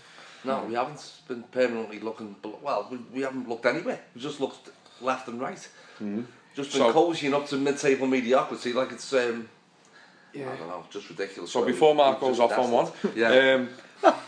[0.45, 2.35] No, we haven't been permanently looking.
[2.63, 4.01] Well, we, we haven't looked anywhere.
[4.15, 5.69] We've just looked left and right.
[6.57, 9.49] Just been So- cozying up to mid-table mediocrity, like it's um,
[10.33, 10.51] Yeah.
[10.51, 11.53] I don't know, just ridiculous.
[11.53, 13.69] So Well, before we- Mark we've goes off on one, yeah, um,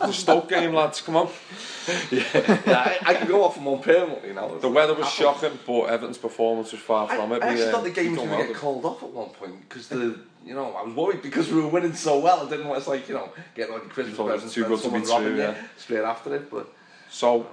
[0.00, 1.28] the Stoke game, lads, come on.
[2.10, 2.22] yeah
[2.66, 4.48] I, I can go off on one permanently now.
[4.58, 7.42] The weather was shocking, but Everton's performance was far I, from it.
[7.42, 9.08] I We, actually um, thought the game was done going to get called off at
[9.08, 12.46] one point because the, you know, I was worried because we were winning so well.
[12.46, 14.82] I didn't want it's like you know get like a Christmas presents present too good
[14.82, 15.54] to be true, yeah.
[15.76, 16.50] straight after it.
[16.50, 16.72] But
[17.10, 17.48] so you know.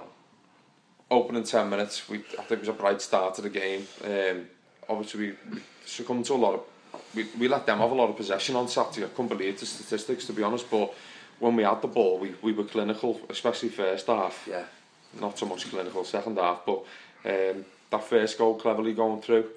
[1.10, 3.86] opening 10 minutes, we I think it was a bright start to the game.
[4.04, 4.46] Um,
[4.88, 6.60] obviously we, we succumbed to a lot of
[7.14, 9.06] we, we let them have a lot of possession on Saturday.
[9.06, 10.94] I couldn't believe the statistics to be honest, but
[11.38, 14.46] when we had the ball, we, we were clinical, especially first half.
[14.48, 14.64] Yeah.
[15.20, 16.84] Not so much clinical second half, but
[17.24, 19.48] um, that first goal cleverly going through.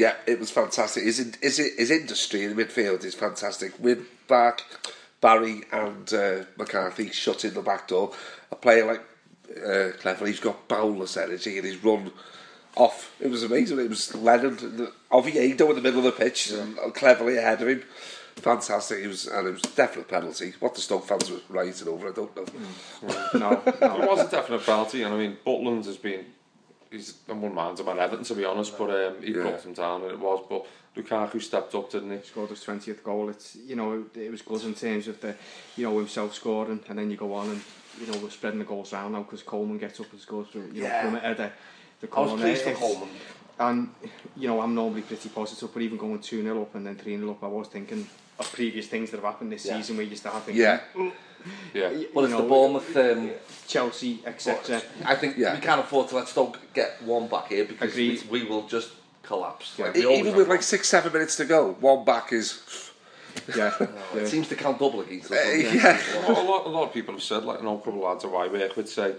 [0.00, 1.04] Yeah, it was fantastic.
[1.04, 3.72] His, his, his industry in the midfield is fantastic.
[3.78, 4.62] With Bark,
[5.20, 8.12] Barry and uh, McCarthy shutting the back door,
[8.50, 9.02] a player like
[9.58, 12.10] uh, Cleverley, he's got boundless energy and he's run
[12.76, 13.14] off.
[13.20, 13.78] It was amazing.
[13.78, 17.68] It was Lennon, the- Oviedo in the middle of the pitch, and Cleverley ahead of
[17.68, 17.82] him.
[18.36, 19.00] Fantastic.
[19.04, 20.54] It was, and it was a definite penalty.
[20.60, 22.46] What the Stoke fans were writing over, I don't know.
[23.38, 26.24] No, It was a definite penalty, and I mean, Butland has been.
[26.90, 29.42] he's I'm one man's about Everton to be honest, but um, he yeah.
[29.42, 30.44] brought him down and it was.
[30.48, 32.26] But Lukaku stepped up, didn't he?
[32.26, 33.28] Scored his twentieth goal.
[33.28, 35.34] It's you know it, it was good in terms of the
[35.76, 37.62] you know himself scoring, and then you go on and
[38.00, 40.74] you know we're spreading the goals around now because Coleman gets up and scores from
[40.74, 41.02] you yeah.
[41.02, 41.52] know from the
[42.00, 42.30] the corner.
[42.30, 43.08] I was pleased for Coleman.
[43.58, 43.90] And
[44.36, 47.16] you know I'm normally pretty positive, but even going two 0 up and then three
[47.16, 48.06] 0 up, I was thinking
[48.38, 49.76] of previous things that have happened this yeah.
[49.76, 50.62] season where you start thinking.
[50.62, 50.80] Yeah.
[50.94, 51.12] Mm,
[51.74, 51.88] Yeah.
[52.14, 52.96] Well, you it's the Bournemouth.
[52.96, 53.30] Um,
[53.66, 54.82] Chelsea, etc.
[55.04, 55.54] I think Yeah.
[55.54, 58.30] we can't afford to let Stoke get one back here because we, Agreed.
[58.30, 58.90] we will just
[59.22, 59.74] collapse.
[59.78, 59.84] Yeah.
[59.86, 60.38] Like we always Even have.
[60.38, 62.62] with like six, seven minutes to go, one back is.
[63.56, 64.26] Yeah, it yeah.
[64.26, 65.38] seems to count double against us.
[65.38, 65.74] Uh, doesn't it?
[65.76, 66.28] yeah.
[66.28, 68.24] a lot, a lot of people have said, like, I know a couple of lads
[68.24, 69.14] at Wyberg would say,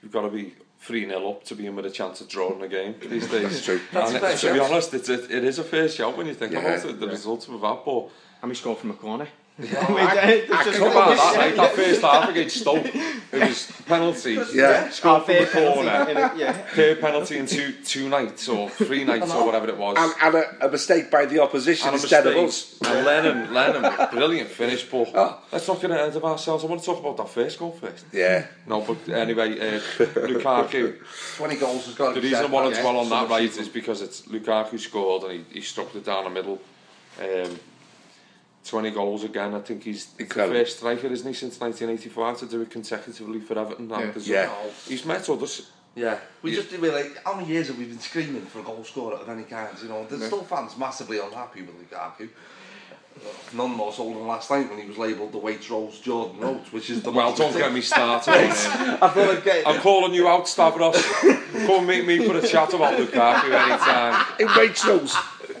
[0.00, 2.62] you've got to be 3 0 up to be in with a chance of drawing
[2.62, 3.42] a game these days.
[3.42, 3.80] That's true.
[3.92, 6.34] That's and it, to be honest, it's a, it is a fair shout when you
[6.34, 6.60] think Yeah.
[6.60, 7.84] about it, the results of that.
[7.84, 8.08] But
[8.40, 9.26] and we scored from a corner.
[9.58, 10.06] Yeah, oh, I, I,
[10.52, 11.56] I can that, mate.
[11.56, 14.54] That first half against Stoke, it was penalties.
[14.54, 14.90] Yeah.
[14.90, 16.10] Scored from the corner.
[16.10, 16.62] In a, yeah.
[16.74, 19.96] Per penalty in two two nights or three nights or whatever it was.
[19.98, 22.42] And, and a, a mistake by the opposition and instead mistake.
[22.42, 22.78] of us.
[22.84, 25.40] And Lennon, Lennon, brilliant finish, but oh.
[25.50, 26.62] let's not get ahead of ourselves.
[26.62, 28.04] I want to talk about that first goal first.
[28.12, 28.46] Yeah.
[28.66, 30.98] No, but anyway, uh, Lukaku.
[31.36, 34.02] 20 goals has got The reason I want to dwell on that, right, is because
[34.02, 36.60] it's Lukaku scored and he, he struck it down the middle.
[37.18, 37.58] Um,
[38.68, 39.54] 20 goals again.
[39.54, 43.58] I think he's the first striker, isn't he, since 1985 to do it consecutively for
[43.58, 43.88] Everton.
[43.88, 44.10] now, Yeah.
[44.10, 44.50] 'cause Yeah.
[44.88, 45.70] He's met others.
[45.94, 46.56] Yeah, we Yeah.
[46.56, 47.10] just didn't really.
[47.24, 49.68] How many years have we been screaming for a goal scorer of any kind?
[49.82, 52.28] You know, there's still fans massively unhappy with Lukaku.
[53.54, 56.90] None more so than last night when he was labelled the Waitrose Jordan Rhodes, which
[56.90, 58.34] is the Well, most- don't get me started.
[58.50, 59.66] I thought I'd get.
[59.66, 61.02] I'm calling you out, Stavros.
[61.66, 64.26] Come meet me for a chat about Lukaku anytime.
[64.38, 65.14] In Waitrose.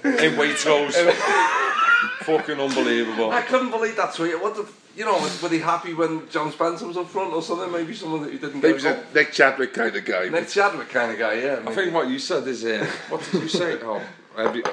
[0.04, 0.92] In Waitrose.
[2.26, 3.30] Fucking unbelievable.
[3.30, 4.40] I couldn't believe that tweet.
[4.42, 4.68] What the?
[4.96, 7.70] You know, was, were he happy when John Spencer was up front or something?
[7.70, 8.74] Maybe someone that he didn't He get.
[8.74, 9.14] was a a.
[9.14, 10.28] Nick Chadwick kind of guy.
[10.30, 11.60] Nick Chadwick kind of guy, yeah.
[11.66, 13.78] I think what you said is, uh, what did you say?
[13.82, 14.00] Oh,
[14.38, 14.70] every, uh,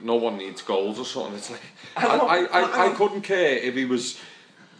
[0.00, 1.34] no one needs goals or something.
[1.34, 1.60] It's like
[1.96, 4.20] I, I, I, I couldn't care if he was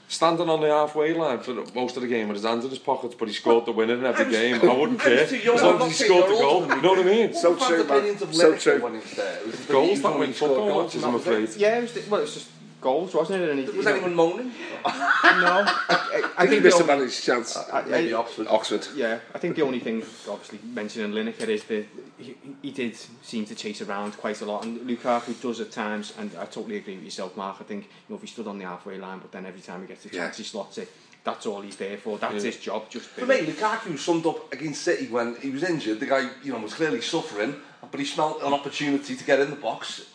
[0.08, 2.78] standing on the halfway line for most of the game with his hands in his
[2.78, 4.60] pockets, but he scored the winner in every game.
[4.68, 6.60] I wouldn't care was too young, as long as he scored the goal.
[6.62, 7.34] You know what I mean?
[7.34, 8.18] So true, man.
[8.32, 8.80] So true.
[8.82, 9.38] when he was there.
[9.38, 11.44] It was Goals views win football matches, I'm that was it.
[11.44, 11.60] afraid.
[11.60, 12.48] Yeah, it was, well, it's just
[12.80, 13.50] goals, wasn't it?
[13.50, 14.46] And he, was you anyone know, moaning?
[14.46, 14.52] no.
[14.84, 17.56] I, I, I, think he missed a managed chance.
[17.56, 18.46] I, I, Maybe Oxford.
[18.48, 18.86] Oxford.
[18.94, 21.86] Yeah, I think the only thing, obviously, mentioning Lineker is that
[22.18, 26.12] he, he did seem to chase around quite a lot, and Lukaku does at times,
[26.18, 27.56] and I totally agree with yourself, Mark.
[27.60, 29.82] I think, you know, if he stood on the halfway line, but then every time
[29.82, 30.42] he gets a chance, yeah.
[30.42, 30.90] he slots it.
[31.24, 32.16] That's all he's there for.
[32.16, 32.40] That's yeah.
[32.42, 32.88] his job.
[32.88, 36.00] Just for me, Lukaku summed up against City when he was injured.
[36.00, 37.56] The guy, you know, was clearly suffering,
[37.90, 40.06] but he smelled an opportunity to get in the box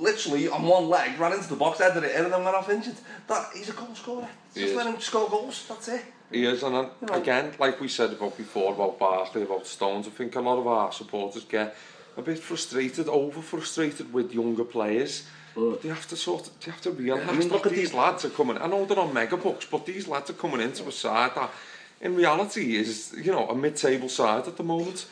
[0.00, 2.70] literally on one leg ran into the box, headed it in, and then went off
[2.70, 2.96] injured.
[3.28, 4.28] That he's a goal scorer.
[4.54, 4.76] He Just is.
[4.76, 5.66] let him score goals.
[5.68, 6.04] That's it.
[6.30, 9.66] He is, and then, you know, again, like we said about before about Barkley, about
[9.66, 11.76] Stones, I think a lot of our supporters get
[12.16, 15.26] a bit frustrated, over frustrated with younger players.
[15.54, 17.72] But they have to sort, of, they have to realise yeah, I mean, look at
[17.72, 17.96] these the...
[17.96, 18.58] lads are coming.
[18.58, 21.50] I know they're on mega bucks, but these lads are coming into a side that,
[22.00, 25.06] in reality, is you know a mid-table side at the moment.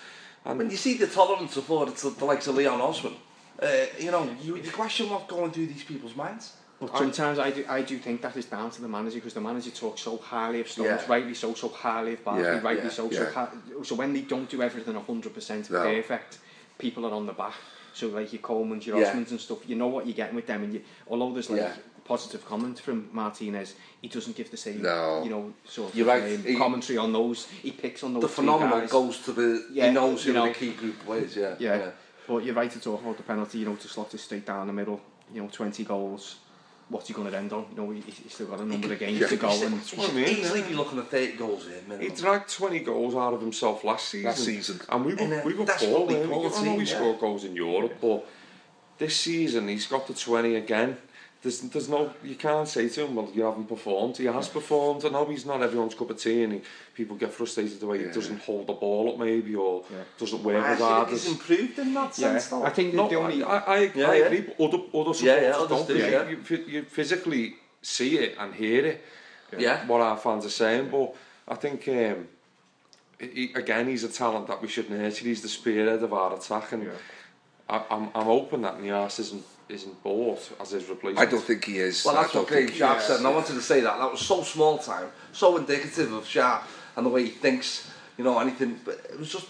[0.44, 3.14] And when you see the tolerance of it, it's the, the likes of Leon Osman,
[3.62, 6.52] Uh, you know, you, you question what's going through these people's minds.
[6.80, 9.40] But sometimes I do, I do think that is down to the manager because the
[9.40, 11.04] manager talks so highly of Stones, Yeah.
[11.08, 13.10] rightly so, so highly of Barkley, Yeah, rightly yeah, so.
[13.10, 13.32] yeah.
[13.32, 15.82] So, so when they don't do everything 100% No.
[15.82, 16.38] perfect,
[16.78, 17.54] people are on the back.
[17.94, 19.12] So like your Colemans, your Yeah.
[19.14, 20.64] Osmans and stuff, you know what you're getting with them.
[20.64, 21.72] And you, although there's like Yeah.
[22.04, 25.22] positive comment from Martinez, he doesn't give the same, No.
[25.22, 26.24] you know, sort of You're right.
[26.24, 27.46] um, He- commentary on those.
[27.62, 28.90] He picks on those The guys.
[28.90, 29.64] goes to the.
[29.72, 30.48] Yeah, he knows who you know.
[30.48, 31.36] the key group players.
[31.36, 31.54] Yeah.
[31.60, 31.90] Yeah.
[32.26, 34.66] But you're right to talk about the penalty, you know, to slot it straight down
[34.66, 35.00] the middle,
[35.32, 36.36] you know, 20 goals,
[36.88, 37.66] what's he going to end on?
[37.70, 39.50] You know, he, he's still got a number of games yeah, to go.
[39.50, 40.68] And he should mean, easily yeah.
[40.68, 42.10] be looking at 30 goals here, minimum.
[42.10, 44.26] He dragged 20 goals out of himself last season.
[44.26, 44.80] Last season.
[44.88, 46.10] And we were, and, uh, we were poor.
[46.10, 46.84] I know he yeah.
[46.84, 48.08] scored goals in Europe, yeah.
[48.08, 48.26] but
[48.98, 50.96] this season he's got the 20 again.
[51.44, 54.16] There's, there's no, you can't say to him, well, you haven't performed.
[54.16, 55.04] He has performed.
[55.04, 56.62] I know he's not everyone's cup of tea, and he,
[56.94, 59.98] people get frustrated the way he doesn't hold the ball up, maybe, or Yeah.
[60.18, 62.64] doesn't work I with think he's improved in that yeah, sense, though.
[62.64, 63.42] I think No, the only.
[63.44, 64.24] I, I, Yeah, I yeah.
[64.24, 65.86] agree, but other, other supporters Yeah, yeah, don't.
[65.86, 66.28] do, You- yeah.
[66.30, 69.04] You, you physically see it and hear it,
[69.58, 69.86] Yeah.
[69.86, 71.14] what our fans are saying, but
[71.46, 72.26] I think, um,
[73.20, 75.26] he, again, he's a talent that we should nurture.
[75.26, 76.90] He's the spearhead of our attack, and Yeah.
[77.68, 81.26] I, I'm, I'm hoping that Niasse isn't isn't bought as his replacement.
[81.26, 82.04] I don't think he is.
[82.04, 83.98] Well, I that's don't what Graeme think- Sharp said, and I wanted to say that.
[83.98, 86.64] That was so small time, so indicative of Sharp
[86.96, 88.80] and the way he thinks, you know, anything.
[88.84, 89.46] But it was just.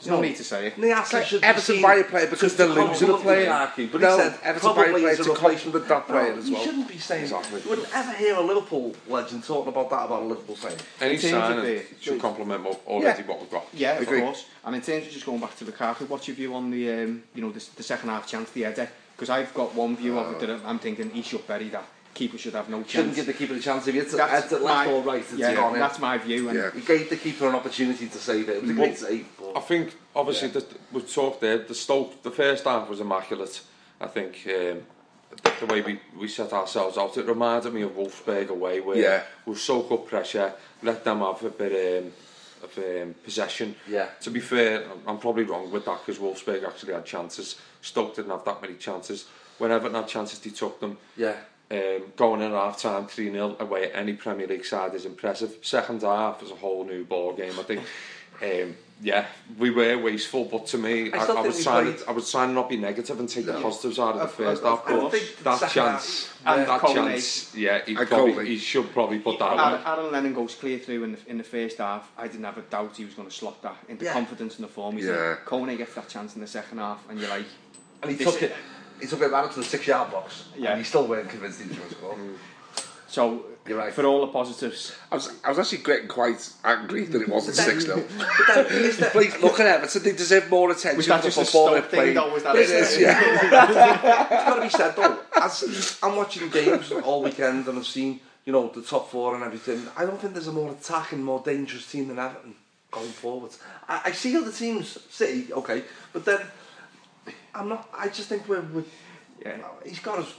[0.00, 0.76] There's no need to say it.
[0.76, 3.46] Niasse Like should be Everton seen buy a player because they're losing a player.
[3.48, 5.74] Lukaku, But No, he said Everton buy a probably player as a to replacement.
[5.74, 6.64] complement that player no, as you well.
[6.64, 7.62] shouldn't be saying Exactly.
[7.62, 10.76] You wouldn't ever hear a Liverpool legend talking about that about a Liverpool player.
[11.00, 13.66] Any In terms of signing should complement what, already what we've got.
[13.72, 14.20] Yeah, of Agree.
[14.20, 14.44] course.
[14.64, 17.22] And in terms of just going back to Lukaku, what's your view on the um,
[17.34, 18.88] you know the, the second half chance, the header?
[19.18, 21.84] Because I've got one view of it that I'm thinking he should bury that.
[22.14, 22.92] Keeper should have no chance.
[22.92, 25.20] Shouldn't give the keeper a chance if it's that's it left my, or right.
[25.20, 25.80] It's yeah, gone in.
[25.80, 26.48] that's my view.
[26.48, 26.70] And yeah.
[26.70, 28.58] He gave the keeper an opportunity to save it.
[28.58, 29.26] It was a great save.
[29.36, 29.56] But...
[29.56, 30.60] I think, obviously, yeah.
[30.60, 33.60] the, we talked there, the Stoke, the first half was immaculate.
[34.00, 34.82] I think um,
[35.42, 38.96] the, the way we, we set ourselves out, it reminded me of Wolfsburg away, where
[38.96, 39.22] yeah.
[39.46, 42.12] we soak up pressure, let them have a bit um,
[42.62, 43.74] of um, possession.
[43.88, 44.06] Yeah.
[44.22, 47.60] To be fair, I'm, I'm probably wrong with that because Wolfsburg actually had chances.
[47.82, 49.26] Stoke didn't have that many chances.
[49.58, 50.98] When Everton had chances, they took them.
[51.16, 51.34] yeah.
[51.70, 55.04] Um, going in at half time 3 0 away at any Premier League side is
[55.04, 55.56] impressive.
[55.60, 57.52] Second half is a whole new ball game.
[57.58, 57.82] I think,
[58.42, 59.26] um, yeah,
[59.58, 61.84] we were wasteful, but to me, I I, still I, think was we trying.
[61.84, 64.20] played- To, I was trying to not be negative and take the positives out of
[64.22, 64.78] the first half.
[64.78, 65.14] of But course.
[65.14, 69.38] I think that chance, half- and that chance, yeah, he, probably, he should probably put
[69.38, 69.82] that Aaron, away.
[69.84, 72.10] Aaron Lennon goes clear through in the, in the first half.
[72.16, 74.14] I didn't have a doubt he was going to slot that into Yeah.
[74.14, 74.96] confidence in the form.
[74.96, 75.36] He's Yeah.
[75.36, 77.44] like, Kone gets that chance in the second half, and you're like,
[78.02, 78.54] And he this took it.
[79.00, 80.70] He took it right to the six-yard box, yeah.
[80.70, 82.14] and he still weren't convinced he was going to score.
[82.14, 82.36] Mm.
[83.08, 83.92] So, You're right.
[83.92, 84.94] for all the positives...
[85.10, 89.60] I was, I was actually getting quite angry that it wasn't 6 0 Like, look
[89.60, 90.98] at Everton, they deserve more attention.
[90.98, 92.32] Was that just a stop thing, though?
[92.32, 93.18] Was that it is, yeah.
[93.42, 98.20] it's got to be said, though, as I'm watching games all weekend and I've seen,
[98.44, 101.40] you know, the top four and everything, I don't think there's a more attacking, more
[101.42, 102.56] dangerous team than Everton
[102.90, 103.52] going forward.
[103.88, 106.40] I, I see other teams, City, okay, but then
[107.58, 107.88] I'm not.
[107.96, 108.62] I just think we're.
[108.62, 108.84] we're
[109.44, 109.58] Yeah.
[109.84, 110.34] He's got us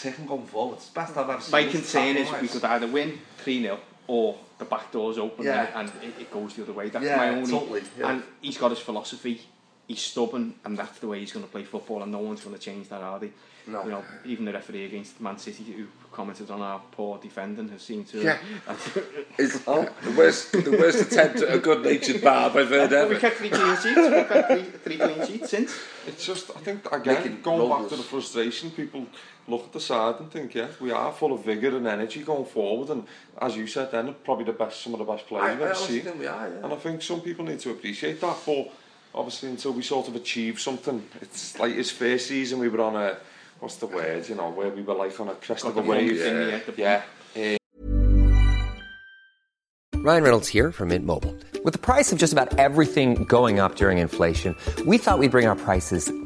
[0.00, 0.88] taking going forwards.
[0.90, 1.52] Best I've ever seen.
[1.52, 5.70] my concern is we could either win 3 0 or the back door's open Yeah.
[5.74, 6.88] and, and it, it goes the other way.
[6.90, 7.50] That's Yeah, my only.
[7.50, 8.10] totally, yeah.
[8.10, 9.40] And he's got his philosophy.
[9.86, 12.54] he's stubborn, and that's the way he's going to play football, and no one's going
[12.54, 13.30] to change that, are they?
[13.66, 13.82] No.
[13.82, 17.80] You know, even the referee against Man City, who commented on our poor defending, has
[17.80, 18.22] seemed to.
[18.22, 18.36] Yeah.
[19.38, 19.88] it's oh.
[20.02, 23.14] the worst, the worst attempt at a good-natured barb I've heard ever.
[23.14, 23.96] We kept three clean sheets.
[23.96, 25.78] We've kept three, three clean sheets since.
[26.06, 27.80] It's just, I think, again, Making going numbers.
[27.80, 29.06] back to the frustration, people
[29.48, 32.44] look at the side and think, yeah, we are full of vigour and energy going
[32.44, 33.04] forward, and
[33.40, 35.74] as you said, then probably the best, some of the best players I, we've ever
[35.74, 36.18] seen.
[36.18, 36.64] We are, yeah.
[36.64, 38.70] And I think some people need to appreciate that, but
[39.14, 42.96] obviously, until we sort of achieve something, it's like his first season, we were on
[42.96, 43.16] a,
[43.60, 46.10] what's the word, you know, where we were like on a crest of a wave.
[46.18, 47.02] bump in the- the- yeah.
[47.36, 47.56] Uh,
[49.98, 51.34] Ryan Reynolds here from Mint Mobile.
[51.64, 55.46] With the price of just about everything going up during inflation, we thought we'd bring
[55.46, 56.12] our prices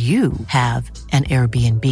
[0.00, 1.84] you have an Airbnb.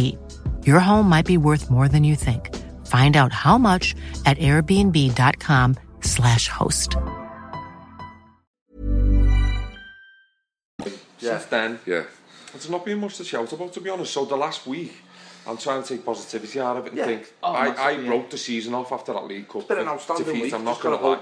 [0.65, 2.55] Your home might be worth more than you think.
[2.87, 3.95] Find out how much
[4.25, 6.95] at airbnb.com/slash host.
[11.19, 12.03] Since then, Yeah.
[12.53, 14.13] there's not been much to shout about, to be honest.
[14.13, 14.93] So the last week,
[15.45, 17.05] I'm trying to take positivity out of it and Yeah.
[17.05, 19.87] think, Oh, I, I wrote the season off after that League Cup It's been an
[19.87, 20.53] outstanding defeat, week.
[20.53, 21.19] I'm not going to lie.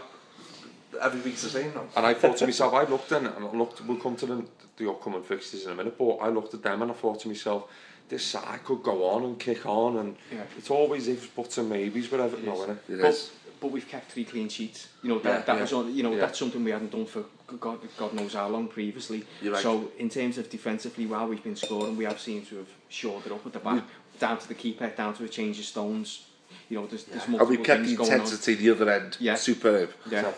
[0.97, 1.85] Hope Every week's the same now.
[1.95, 4.45] And I thought to myself, I looked in, and I looked, we'll come to the,
[4.77, 7.27] the upcoming fixtures in a minute, but I looked at them and I thought to
[7.27, 7.69] myself,
[8.09, 10.43] this side could go on and kick on, and Yeah.
[10.57, 12.57] it's always ifs, buts, and maybes with Everton, It is.
[12.57, 13.01] now, isn't it?
[13.01, 14.87] but, but we've kept three clean sheets.
[15.03, 15.61] You know that, Yeah, that yeah.
[15.61, 16.19] was on, you know Yeah.
[16.21, 17.25] that's something we hadn't done for
[17.59, 19.25] God, God knows how long previously.
[19.41, 19.63] You're right.
[19.63, 23.25] So in terms of defensively, while we've been scoring, we have seemed to have shored
[23.25, 23.83] it up at the back,
[24.19, 26.25] down to the keeper, down to a change of stones.
[26.69, 28.15] You know, there's, there's And we kept the going on.
[28.19, 29.35] intensity the other end Yeah.
[29.35, 29.91] superb.
[30.09, 30.31] Yeah.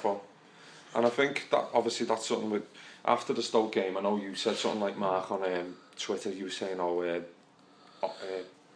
[0.94, 0.98] Careful.
[1.00, 2.64] And I think that obviously that's something with
[3.06, 3.98] after the Stoke game.
[3.98, 6.30] I know you said something like Mark on um, Twitter.
[6.32, 8.08] You were saying, "Oh, uh, uh,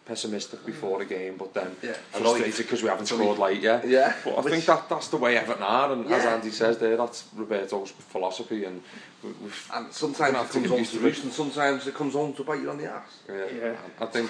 [0.06, 1.94] pessimistic before the game, but then Yeah.
[2.12, 4.14] frustrated because we haven't So scored late yet." Yeah.
[4.24, 6.98] But I Which- think that that's the way Everton are, and as Andy says there,
[6.98, 8.82] that's Roberto's philosophy, and
[9.24, 12.34] we- we've And sometimes it comes on to to roost, and sometimes it comes home
[12.34, 13.10] to bite you on the ass.
[13.30, 13.46] Yeah.
[13.46, 13.76] Yeah.
[14.00, 14.30] I think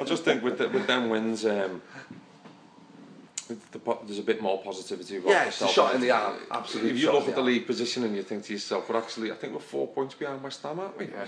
[0.00, 1.80] I just think with the, with them wins, um,
[2.10, 2.23] with
[3.72, 5.16] the, po- there's a bit more positivity.
[5.18, 7.42] About Yeah, it's a shot in the arm, absolute If you look at the the
[7.42, 10.42] league position and you think to yourself, we're actually, I think we're four points behind
[10.42, 11.06] West Ham, aren't we?
[11.06, 11.26] Yeah.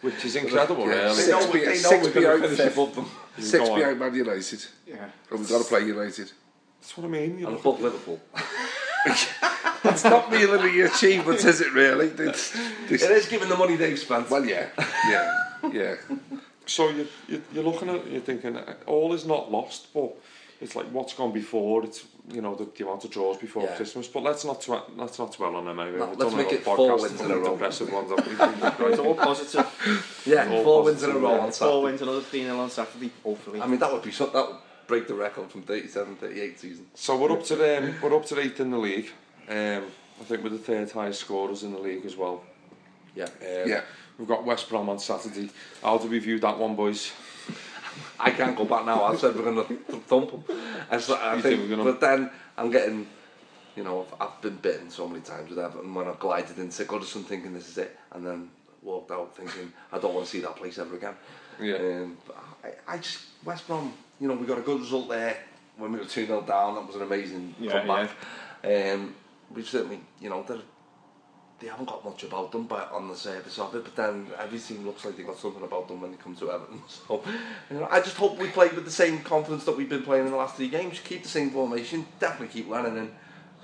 [0.00, 1.14] Which is incredible, Yeah, really.
[1.14, 3.06] six be- they six we're going to behind above them.
[3.38, 4.64] Six behind Man United.
[4.86, 5.08] Yeah.
[5.30, 6.32] And we've got to play United.
[6.80, 7.38] That's what I mean.
[7.38, 8.20] You And look above Liverpool.
[9.84, 12.06] It's not really the achievement, is it really?
[12.06, 12.52] It's,
[12.88, 14.28] this, It is given the money they've spent.
[14.28, 14.68] well, yeah,
[15.08, 15.94] yeah, yeah.
[16.66, 20.14] So you, you, you're looking at it, you're thinking, all is not lost, but
[20.60, 21.84] it's like what's gone before.
[21.84, 23.76] It's you know the, the amount of draws before yeah.
[23.76, 24.08] Christmas.
[24.08, 25.98] But let's not let's not dwell on them anyway.
[25.98, 27.52] No, We've let's done make it four wins in a row.
[27.52, 28.10] Depressive ones.
[28.16, 30.22] it's all positive.
[30.26, 31.36] Yeah, all four wins in a row.
[31.36, 31.42] Yeah.
[31.44, 31.72] On Saturday.
[31.72, 33.10] four wins, another three 0 on Saturday.
[33.24, 33.60] Hopefully.
[33.60, 34.56] I mean that would be so, that would
[34.86, 36.86] break the record from 37, 38 season.
[36.94, 39.10] So we're up to um, we're up to eighth in the league.
[39.48, 39.84] Um,
[40.20, 42.42] I think we're the third highest scorers in the league as well.
[43.14, 43.24] Yeah.
[43.24, 43.82] Um, yeah.
[44.18, 45.48] We've got West Brom on Saturday.
[45.80, 47.12] How do we view that one, boys?
[48.18, 49.04] I can't go back now.
[49.04, 50.44] I said we're going to thump them.
[50.90, 53.06] I, I think, gonna- but then I'm getting,
[53.76, 56.84] you know, I've, I've been bitten so many times with Everton when I've glided into
[56.84, 58.50] Goodison thinking this is it, and then
[58.82, 61.14] walked out thinking I don't want to see that place ever again.
[61.60, 61.76] Yeah.
[61.76, 65.36] Um, but I, I just West Brom, you know, we got a good result there
[65.76, 66.74] when we were two 0 down.
[66.76, 68.10] That was an amazing Yeah, comeback.
[68.64, 69.14] Um,
[69.54, 70.58] we've certainly, you know, they're
[71.60, 74.58] they haven't got much about them but on the surface of it, but then every
[74.58, 76.80] team looks like they've got something about them when they come to Everton.
[76.88, 77.22] So
[77.70, 80.26] you know, I just hope we play with the same confidence that we've been playing
[80.26, 81.00] in the last three games.
[81.00, 83.10] Keep the same formation, definitely keep running, and,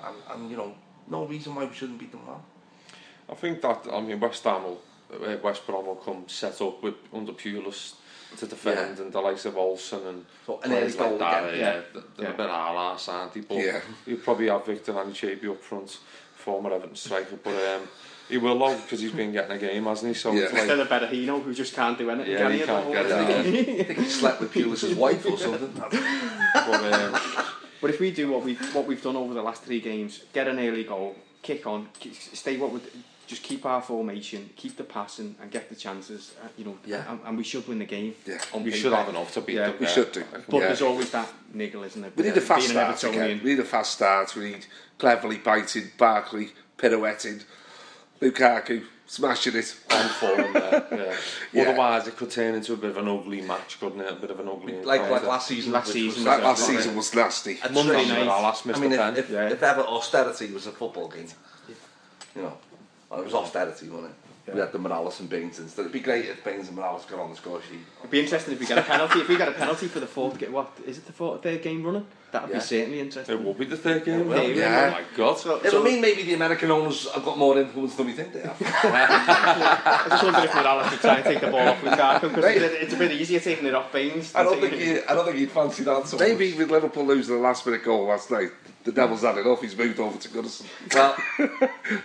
[0.03, 0.75] and, and you know,
[1.09, 2.45] no reason why we shouldn't beat them well.
[3.31, 4.81] I think that, I mean, West Ham will,
[5.13, 7.95] uh, West Brom will come set up with, under Pulis
[8.37, 9.05] to defend yeah.
[9.05, 11.45] and the likes of Olsen and so, and players like that.
[11.45, 12.01] Again, yeah, yeah.
[12.17, 12.35] They're yeah.
[12.35, 13.41] a bit our arse, aren't they?
[13.41, 13.81] But yeah.
[14.07, 15.99] you probably have Victor Anichebi up front.
[16.45, 17.89] Former Everton striker, but um,
[18.29, 20.15] he will though because he's been getting a game, hasn't he?
[20.15, 20.43] So Yeah.
[20.45, 22.33] it's Instead like of Berahino, who just can't do anything.
[22.33, 23.81] Yeah, can he he, can't get at the it.
[23.81, 25.73] I think he slept with Pulis' wife or something.
[26.55, 27.21] but, um,
[27.81, 30.47] But if we do what we've what we've done over the last three games, get
[30.49, 32.81] an early goal, kick on, stay what we
[33.27, 36.33] just keep our formation, keep the passing, and get the chances.
[36.43, 37.11] Uh, you know, Yeah.
[37.11, 38.15] and, and we should win the game.
[38.27, 38.39] Yeah.
[38.53, 38.83] on we paper.
[38.83, 39.69] should have enough to beat Yeah.
[39.69, 39.77] them.
[39.81, 39.93] We yeah.
[39.93, 40.25] should do.
[40.49, 40.67] But Yeah.
[40.67, 42.13] there's always that niggle, isn't there?
[42.17, 43.41] We need a fast Being start again.
[43.43, 44.35] We need a fast start.
[44.37, 44.67] We need
[44.99, 47.43] Cleverley biting, Barkley pirouetting,
[48.21, 49.77] Lukaku smashing it.
[49.91, 50.87] on form there.
[50.93, 51.17] Yeah.
[51.53, 51.69] Yeah.
[51.69, 54.11] Otherwise, it could turn into a bit of an ugly match, couldn't it?
[54.11, 54.73] A bit of an ugly.
[54.73, 55.27] like like encounter.
[55.29, 55.73] last season.
[55.73, 56.77] Last season was- That last Exactly.
[56.77, 57.59] season was nasty.
[57.63, 58.27] a Monday night.
[58.27, 59.49] Our last I mean, if, if, Yeah.
[59.51, 61.29] if ever austerity was a football game,
[62.35, 62.59] you know,
[63.11, 64.13] well, it was austerity, wasn't
[64.47, 64.55] it?
[64.55, 65.83] We had the Mirallas and Baines instead.
[65.83, 67.81] It'd be great if Baines and Mirallas got on the score sheet.
[68.01, 69.21] It'd be interesting if we get a penalty.
[69.21, 71.07] if we get a penalty for the fourth game, what is it?
[71.07, 72.07] The fourth, third game running?
[72.35, 72.59] That would Yeah.
[72.59, 73.33] be certainly interesting.
[73.39, 74.27] It will be the third game.
[74.29, 74.89] will, yeah.
[74.89, 75.39] Oh my god.
[75.39, 78.41] So, It'll mean maybe the American owners have got more influence than we think they
[78.41, 78.57] have.
[78.61, 82.75] I just wonder if Mirallas would try and take the ball off Lukaku because it's,
[82.83, 84.35] it's a bit easier taking it off Baines.
[84.35, 86.09] I don't think he, I don't think he'd fancy that.
[86.09, 88.51] So Maybe with Liverpool losing the last minute goal last night,
[88.83, 89.63] the Devils had enough.
[89.63, 90.67] He's moved over to Goodison.
[90.93, 91.17] Well,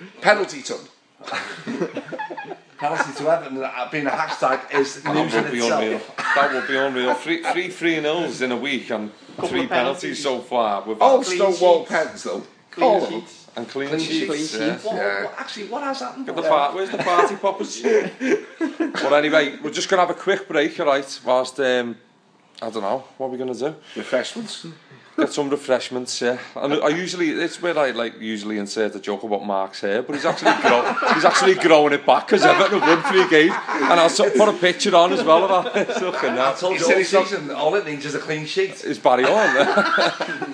[0.22, 0.78] Penalty ton.
[2.80, 5.82] Penalty to Everton uh, being a hashtag is news in itself.
[5.82, 6.02] Unreal.
[6.18, 7.14] That would be unreal.
[7.14, 10.24] Three, three three nils in a week and Couple three penalties.
[10.24, 10.84] penalties so far.
[10.84, 12.44] With oh, All stonewall pens though.
[12.82, 13.24] All of them.
[13.58, 14.26] And clean, clean sheets.
[14.28, 14.56] Clean sheets.
[14.56, 14.78] Yeah.
[14.78, 15.24] What, yeah.
[15.26, 16.26] What, actually, what has happened?
[16.26, 17.84] Get the part, where's the party poppers?
[19.04, 21.98] well, anyway, we're just going to have a quick break, all right, whilst, um,
[22.62, 23.76] I don't know, what are we going to do?
[23.98, 24.66] Refreshments.
[25.20, 26.38] Get some refreshments, yeah.
[26.56, 30.16] And I usually, it's where I like usually insert a joke about Mark's hair, but
[30.16, 30.82] he's actually grow,
[31.14, 34.54] he's actually growing it back because Everton have won three games, and I'll put a
[34.54, 35.90] picture on as well of that.
[35.90, 36.58] At I that.
[36.58, 38.84] told you all season, all it needs is a clean sheet.
[38.84, 40.10] Is Barry on?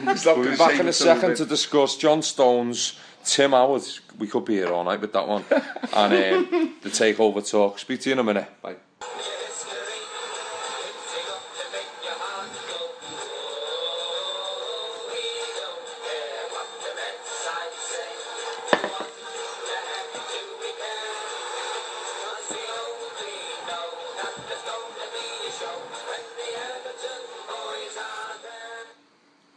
[0.26, 3.84] We'll be back in a second the- to discuss John Stones, Tim Howard.
[4.18, 7.80] We could be here all night with that one, and um, the takeover talk.
[7.80, 8.48] Speak to you in a minute.
[8.62, 8.76] Bye.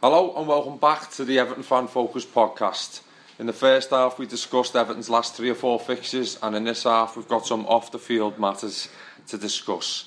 [0.01, 3.01] Hello and welcome back to the Everton Fan Focus podcast.
[3.37, 6.83] In the first half, we discussed Everton's last three or four fixtures, and in this
[6.83, 8.87] half, we've got some off the field matters
[9.27, 10.05] to discuss.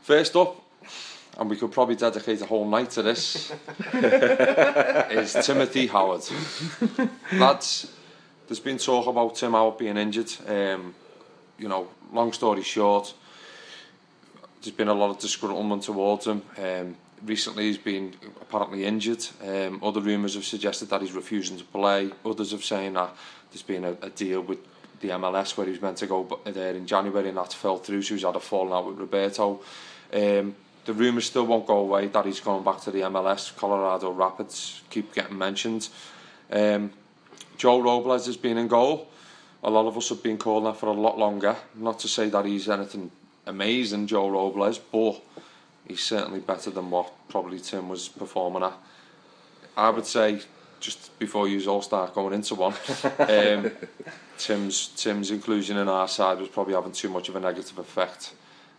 [0.00, 0.64] First up,
[1.36, 3.52] and we could probably dedicate a whole night to this,
[3.92, 6.22] is Timothy Howard.
[7.34, 7.92] Lads,
[8.48, 10.32] there's been talk about Tim Howard being injured.
[10.48, 10.94] Um,
[11.58, 13.12] you know, long story short,
[14.62, 16.40] there's been a lot of disgruntlement towards him.
[16.56, 19.26] Um, recently, he's been apparently injured.
[19.42, 22.10] Um, other rumours have suggested that he's refusing to play.
[22.24, 23.14] Others have saying that
[23.50, 24.58] there's been a, a deal with
[25.00, 28.02] the MLS where he was meant to go there in January and that fell through,
[28.02, 29.60] so he's had a falling out with Roberto.
[30.12, 30.54] Um,
[30.84, 33.54] the rumours still won't go away that he's going back to the MLS.
[33.56, 35.88] Colorado Rapids keep getting mentioned.
[36.50, 36.92] Um,
[37.56, 39.08] Joel Robles has been in goal.
[39.62, 41.56] A lot of us have been calling that for a lot longer.
[41.74, 43.10] Not to say that he's anything
[43.46, 45.22] amazing, Joel Robles, but
[45.86, 48.74] he's certainly better than what probably Tim was performing at.
[49.76, 50.40] I would say,
[50.80, 52.74] just before you all start going into one,
[53.18, 53.70] um,
[54.38, 58.34] Tim's Tim's inclusion in our side was probably having too much of a negative effect.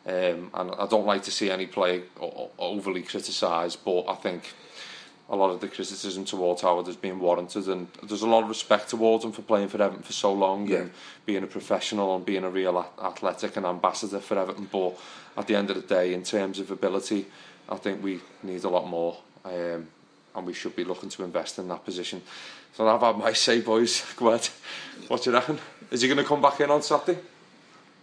[0.05, 2.03] Um, and I don't like to see any play
[2.59, 4.53] overly criticised, but I think
[5.29, 8.49] a lot of the criticism towards Howard has been warranted, and there's a lot of
[8.49, 10.77] respect towards him for playing for Everton for so long yeah.
[10.77, 10.91] and
[11.25, 14.69] being a professional and being a real athletic and ambassador for Everton.
[14.71, 14.99] But
[15.37, 17.25] at the end of the day, in terms of ability,
[17.67, 19.87] I think we need a lot more, um,
[20.35, 22.21] and we should be looking to invest in that position.
[22.75, 24.03] So I've had my say, boys.
[24.21, 24.49] Ahead.
[25.07, 25.57] What do you reckon?
[25.89, 27.19] Is he going to come back in on Saturday?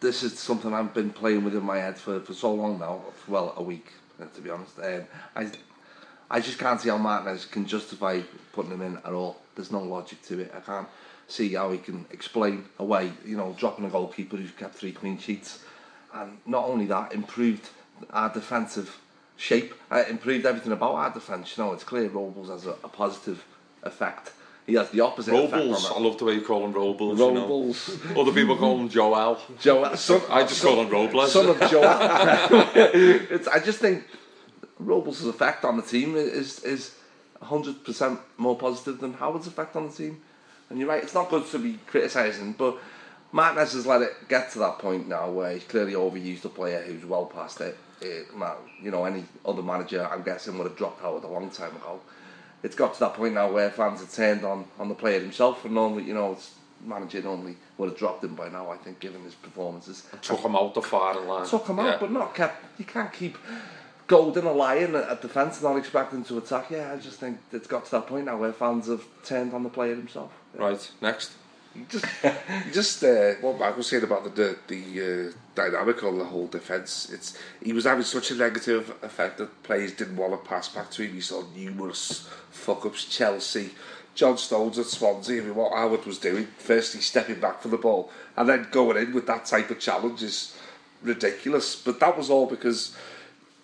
[0.01, 3.03] This is something I've been playing with in my head for, for so long now.
[3.29, 3.93] Well, a week,
[4.35, 4.79] to be honest.
[4.81, 5.05] Um,
[5.37, 5.51] I
[6.33, 8.23] I just can't see how Martinez can justify
[8.55, 9.37] putting him in at all.
[9.55, 10.53] There's no logic to it.
[10.57, 10.89] I can't
[11.29, 15.19] see how he can explain away, you know, dropping a goalkeeper who's kept three clean
[15.19, 15.63] sheets.
[16.15, 17.69] And not only that, improved
[18.09, 18.99] our defensive
[19.37, 21.55] shape, uh, improved everything about our defence.
[21.57, 23.45] You know, it's clear Robles has a, a positive
[23.83, 24.33] effect.
[24.67, 27.19] He has the opposite Robles, effect I love the way you call him Robles.
[27.21, 27.99] Robles.
[28.07, 28.21] You know.
[28.23, 29.39] Other people call him Joel.
[29.61, 29.97] Joel.
[29.99, 31.33] Son, I just son, call him Robles.
[31.33, 31.83] Son of Joel.
[32.75, 34.05] it's, I just think
[34.79, 36.97] Robles' effect on the team is is
[37.41, 40.21] hundred percent more positive than Howard's effect on the team.
[40.71, 42.79] And you're right, it's not good to be criticising, but
[43.33, 46.83] Martinez has let it get to that point now where he's clearly overused a player
[46.83, 47.77] who's well past it.
[48.01, 48.29] it
[48.83, 52.01] you know, any other manager, I'm guessing, would have dropped Howard a long time ago.
[52.63, 55.65] It's got to that point now where fans have turned on, on the player himself,
[55.65, 56.55] and normally, you know, it's
[56.85, 60.07] manager normally would have dropped him by now, I think, given his performances.
[60.21, 61.47] Took him out the firing line.
[61.47, 61.95] Took him yeah.
[61.95, 62.79] out, but not kept.
[62.79, 63.39] You can't keep
[64.13, 66.71] golden a lion at defence and not expecting to attack.
[66.71, 69.63] Yeah, I just think it's got to that point now where fans have turned on
[69.63, 70.31] the player himself.
[70.55, 70.67] Yeah.
[70.67, 71.33] Right, next.
[71.89, 72.05] Just,
[72.75, 74.31] just uh, what Mark was saying about the
[74.69, 77.11] the, the uh, dynamic of the whole defence.
[77.11, 80.91] It's he was having such a negative effect that players didn't want to pass back
[80.91, 81.15] to him.
[81.15, 83.07] He saw numerous fuck ups.
[83.07, 83.71] Chelsea,
[84.15, 85.41] John Stones at Swansea.
[85.41, 88.99] I mean, what Howard was doing, firstly stepping back for the ball and then going
[88.99, 90.55] in with that type of challenge is
[91.03, 91.75] ridiculous.
[91.75, 92.95] But that was all because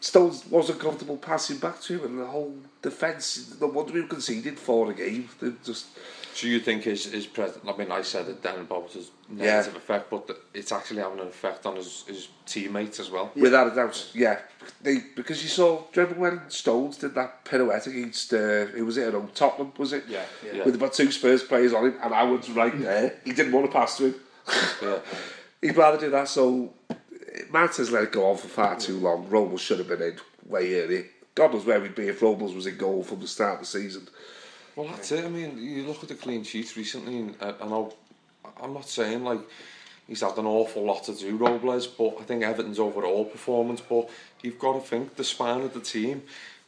[0.01, 3.57] Stones wasn't comfortable passing back to him, and the whole defence.
[3.61, 5.28] No wonder we conceded four a game.
[5.40, 5.86] They just.
[6.34, 7.64] So you think his his present?
[7.66, 9.78] I mean, I said it then about his negative yeah.
[9.78, 13.32] effect, but it's actually having an effect on his, his teammates as well.
[13.34, 14.38] Without a doubt, yeah.
[14.80, 19.12] They because you saw, remember when Stones did that pirouette against uh, who was it?
[19.12, 20.05] At Tottenham, was it?
[20.09, 20.64] Yeah, yeah.
[20.64, 23.16] With about two Spurs players on him, and I was right there.
[23.24, 24.14] He didn't want to pass to him.
[24.80, 24.99] yeah.
[25.61, 26.28] He'd rather do that.
[26.28, 26.72] So
[27.51, 29.28] Martinez let it go on for far too long.
[29.28, 30.16] Robles should have been in
[30.47, 31.07] way early.
[31.34, 33.66] God knows where we'd be if Robles was in goal from the start of the
[33.66, 34.09] season.
[34.74, 35.24] Well, that's it.
[35.24, 37.95] I mean, you look at the clean sheets recently, and uh, I know
[38.61, 39.41] I'm not saying like
[40.07, 43.80] he's had an awful lot to do, Robles, but I think Everton's overall performance.
[43.80, 44.09] But
[44.43, 46.22] you've got to think the spine of the team.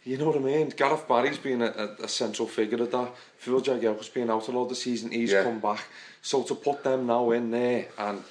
[0.04, 0.70] You know what I mean?
[0.70, 3.12] Gareth Barry's been a, a, a central figure of that.
[3.36, 5.10] Phil Jagielka's been out a lot of the season.
[5.10, 5.42] He's yeah.
[5.42, 5.84] come back.
[6.22, 8.22] So to put them now in there and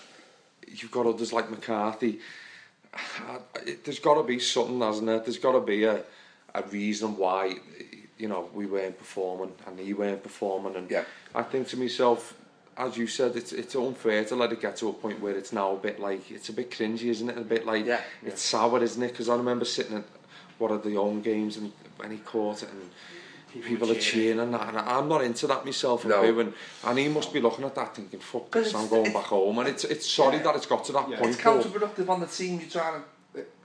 [0.69, 2.19] you've got others like McCarthy.
[3.83, 5.19] There's got to be something, hasn't there?
[5.19, 6.03] There's got to be a,
[6.53, 7.55] a reason why,
[8.17, 10.75] you know, we weren't performing and he weren't performing.
[10.75, 11.03] And yeah.
[11.35, 12.35] I think to myself,
[12.77, 15.51] as you said, it's it's unfair to let it get to a point where it's
[15.51, 17.37] now a bit like it's a bit cringy, isn't it?
[17.37, 19.11] A bit like yeah, it's sour, isn't it?
[19.11, 20.05] Because I remember sitting at
[20.57, 22.89] one of the home games and when he caught it and
[23.51, 24.69] people, people are cheering and that.
[24.69, 26.05] And I'm not into that myself.
[26.05, 26.23] No.
[26.39, 29.57] And, and he must be looking at that thinking, fuck this, I'm going back home.
[29.59, 30.43] And it's, it's sorry yeah.
[30.43, 31.19] that it's got to that yeah.
[31.19, 31.31] point.
[31.31, 33.07] It's counterproductive on the team you're trying to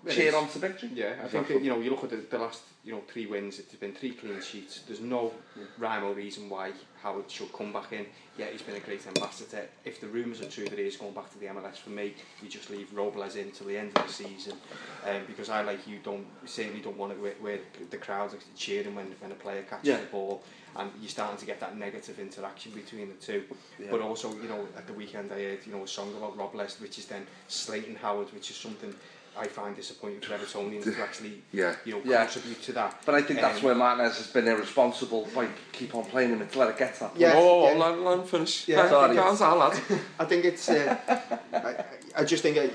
[0.09, 0.91] cheer on to victory.
[0.95, 3.59] Yeah, I think you know you look at the, the last you know three wins.
[3.59, 4.81] It's been three clean sheets.
[4.87, 5.33] There's no
[5.79, 8.07] rhyme or reason why Howard should come back in.
[8.37, 9.67] Yeah, he's been a great ambassador.
[9.85, 12.15] If the rumours are true that he is going back to the MLS for me,
[12.43, 14.55] you just leave Robles in till the end of the season.
[15.07, 17.59] Um, because I like you don't certainly don't want it where, where
[17.91, 20.01] the crowds are cheering when when a player catches Yeah.
[20.01, 20.43] the ball.
[20.77, 23.45] And you're starting to get that negative interaction between the two.
[23.79, 23.87] Yeah.
[23.93, 26.81] But also, you know, at the weekend I heard, you know, a song about Robles,
[26.81, 28.93] which is then slating Howard, which is something
[29.37, 31.75] I find disappointing for Evertonians to actually yeah.
[31.85, 32.25] you know, yeah.
[32.25, 33.03] contribute to that.
[33.05, 36.41] But I think that's um, where Martinez has been irresponsible by keep on playing him
[36.41, 37.17] and to let it get that.
[37.17, 37.79] Yeah, oh, yeah.
[37.79, 38.69] Let, let him finish.
[38.69, 39.19] Yeah, sorry.
[40.19, 40.69] I think it's...
[40.69, 40.97] Uh,
[41.53, 41.85] I,
[42.21, 42.59] I just think...
[42.59, 42.69] Uh,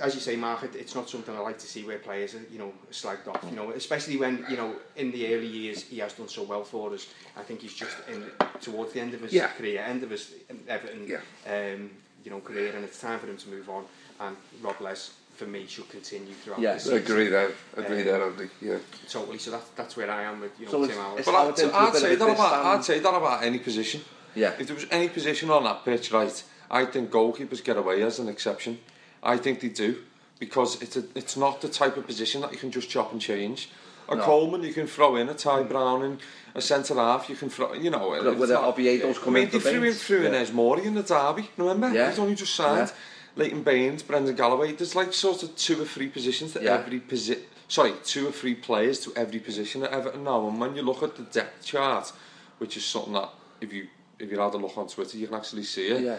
[0.00, 2.42] as you say, Mark, it, it's not something I like to see where players are,
[2.50, 5.98] you know, slagged off, you know, especially when, you know, in the early years he
[5.98, 7.08] has done so well for us.
[7.36, 8.24] I think he's just in
[8.60, 9.48] towards the end of his yeah.
[9.48, 10.34] career, end of his
[10.68, 11.18] Everton, yeah.
[11.46, 11.90] um,
[12.24, 13.84] you know, career, and it's time for him to move on.
[14.20, 16.74] And Rob Les for me, should continue throughout Yeah.
[16.74, 16.98] the season.
[16.98, 17.50] Agree there.
[17.76, 18.48] Agree Um, there, Andy.
[18.60, 18.76] Yeah.
[19.08, 19.38] Totally.
[19.38, 21.24] So that's that's where I am with you know So Tim it's- Howard.
[21.24, 22.68] But I'd, into a I'd say that about disstand.
[22.68, 24.00] I'd say that about any position.
[24.34, 24.52] Yeah.
[24.60, 28.18] If there was any position on that pitch, right, I think goalkeepers get away as
[28.18, 28.78] an exception.
[29.22, 29.90] I think they do
[30.38, 33.20] because it's a, it's not the type of position that you can just chop and
[33.20, 33.70] change.
[34.08, 34.22] A No.
[34.24, 36.18] Coleman you can throw in, a Tyias Browning,
[36.54, 38.06] a centre half you can throw, you know.
[38.10, 40.02] But it's with not- Oviedo's I coming mean, they threw in, Baines.
[40.02, 40.40] threw in Yeah.
[40.40, 41.90] Ez Mori in the derby, remember?
[41.96, 42.10] Yeah.
[42.10, 42.88] He's only just signed.
[42.88, 42.94] Yeah.
[43.40, 44.72] Leighton Baines, Brendan Galloway.
[44.72, 46.74] There's like sort of two or three positions to Yeah.
[46.74, 47.42] every position.
[47.68, 50.46] Sorry, two or three players to every position at Everton now.
[50.48, 52.12] And when you look at the depth chart,
[52.58, 53.30] which is something that
[53.60, 53.88] if you
[54.18, 56.00] if you had a look on Twitter, you can actually see it.
[56.02, 56.18] Yeah.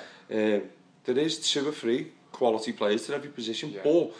[0.55, 0.61] Um,
[1.05, 3.69] there is two or three quality players to every position.
[3.69, 3.81] Yeah.
[3.83, 4.11] But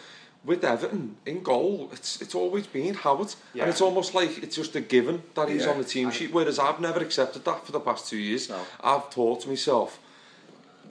[0.44, 3.62] with Everton in goal, it's it's always been Howard, Yeah.
[3.64, 5.70] and it's almost like it's just a given that he's Yeah.
[5.72, 6.30] on the team sheet.
[6.32, 8.48] Whereas I've never accepted that for the past two years.
[8.48, 8.60] No.
[8.90, 9.98] I've thought to myself,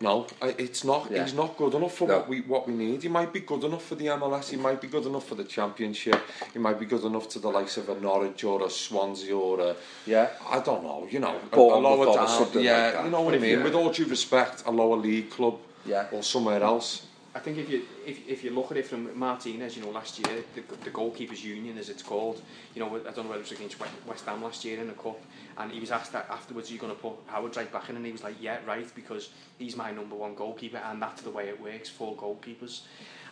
[0.01, 1.11] No, it's not.
[1.11, 1.23] Yeah.
[1.23, 2.17] He's not good enough for no.
[2.17, 3.03] what we what we need.
[3.03, 4.49] He might be good enough for the MLS.
[4.49, 6.19] He might be good enough for the Championship.
[6.53, 9.59] He might be good enough to the likes of a Norwich or a Swansea or
[9.59, 9.75] a
[10.05, 10.29] yeah.
[10.49, 11.07] I don't know.
[11.09, 12.27] You know, Born a, a lower down.
[12.53, 13.05] Yeah, like that.
[13.05, 13.59] you know what I mean.
[13.59, 13.63] Yeah.
[13.63, 16.07] With all due respect, a lower league club yeah.
[16.11, 17.05] or somewhere else.
[17.33, 20.19] I think if you if, if you look at it from Martinez, you know, last
[20.19, 22.41] year the, the goalkeepers union, as it's called,
[22.75, 24.93] you know, I don't know whether it was against West Ham last year in the
[24.93, 25.19] cup,
[25.57, 27.95] and he was asked that afterwards, are you going to put Howard right back in,
[27.95, 31.31] and he was like, yeah, right, because he's my number one goalkeeper, and that's the
[31.31, 32.81] way it works for goalkeepers.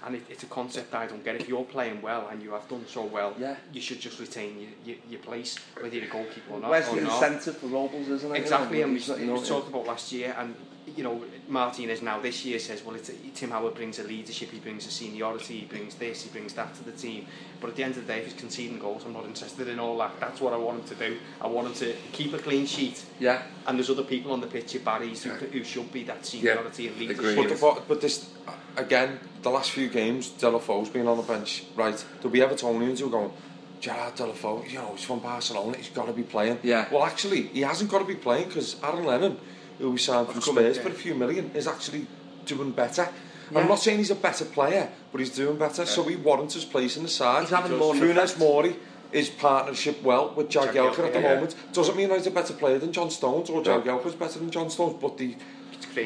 [0.06, 1.36] And it, it's a concept I don't get.
[1.36, 3.58] If you're playing well and you have done so well, yeah.
[3.74, 6.70] you should just retain your, your, your place, whether you're a goalkeeper or not.
[6.70, 8.38] Where's the incentive for Robles, isn't it?
[8.39, 10.56] Exactly, you know, and we, not, we know, talked about last year, and
[10.95, 14.59] you know, Martinez now this year says, well, it's Tim Howard brings a leadership, he
[14.59, 17.25] brings a seniority, he brings this, he brings that to the team.
[17.59, 19.79] But at the end of the day, if he's conceding goals, I'm not interested in
[19.79, 20.19] all that.
[20.19, 21.17] That's what I want him to do.
[21.41, 23.03] I want him to keep a clean sheet.
[23.19, 23.43] Yeah.
[23.67, 26.87] And there's other people on the pitch, your Barry's, who, who should be that seniority
[26.87, 27.35] and leadership.
[27.35, 28.29] But, the, but, but this
[28.77, 31.65] again, the last few games, Deulofeu's been on the bench.
[31.75, 33.31] Right, there'll be Evertonians who are going.
[33.79, 36.59] Gerard Deulofeu, you know, he's from Barcelona, he's got to be playing.
[36.63, 36.87] Yeah.
[36.91, 39.37] Well, actually, he hasn't got to be playing because Aaron Lennon,
[39.80, 40.84] who we signed from Spurs yeah.
[40.84, 42.05] for a few million is actually
[42.45, 43.09] doing better.
[43.51, 43.59] Yeah.
[43.59, 45.88] I'm not saying he's a better player, but he's doing better, yeah.
[45.88, 47.41] so he warrants his place in the side.
[47.41, 48.75] He's having more Funes Mori,
[49.11, 51.34] his partnership well with Jagielka at the yeah.
[51.34, 53.80] moment, doesn't mean he's a better player than John Stones, or yeah.
[53.80, 55.36] Jagielka's better than John Stones, but the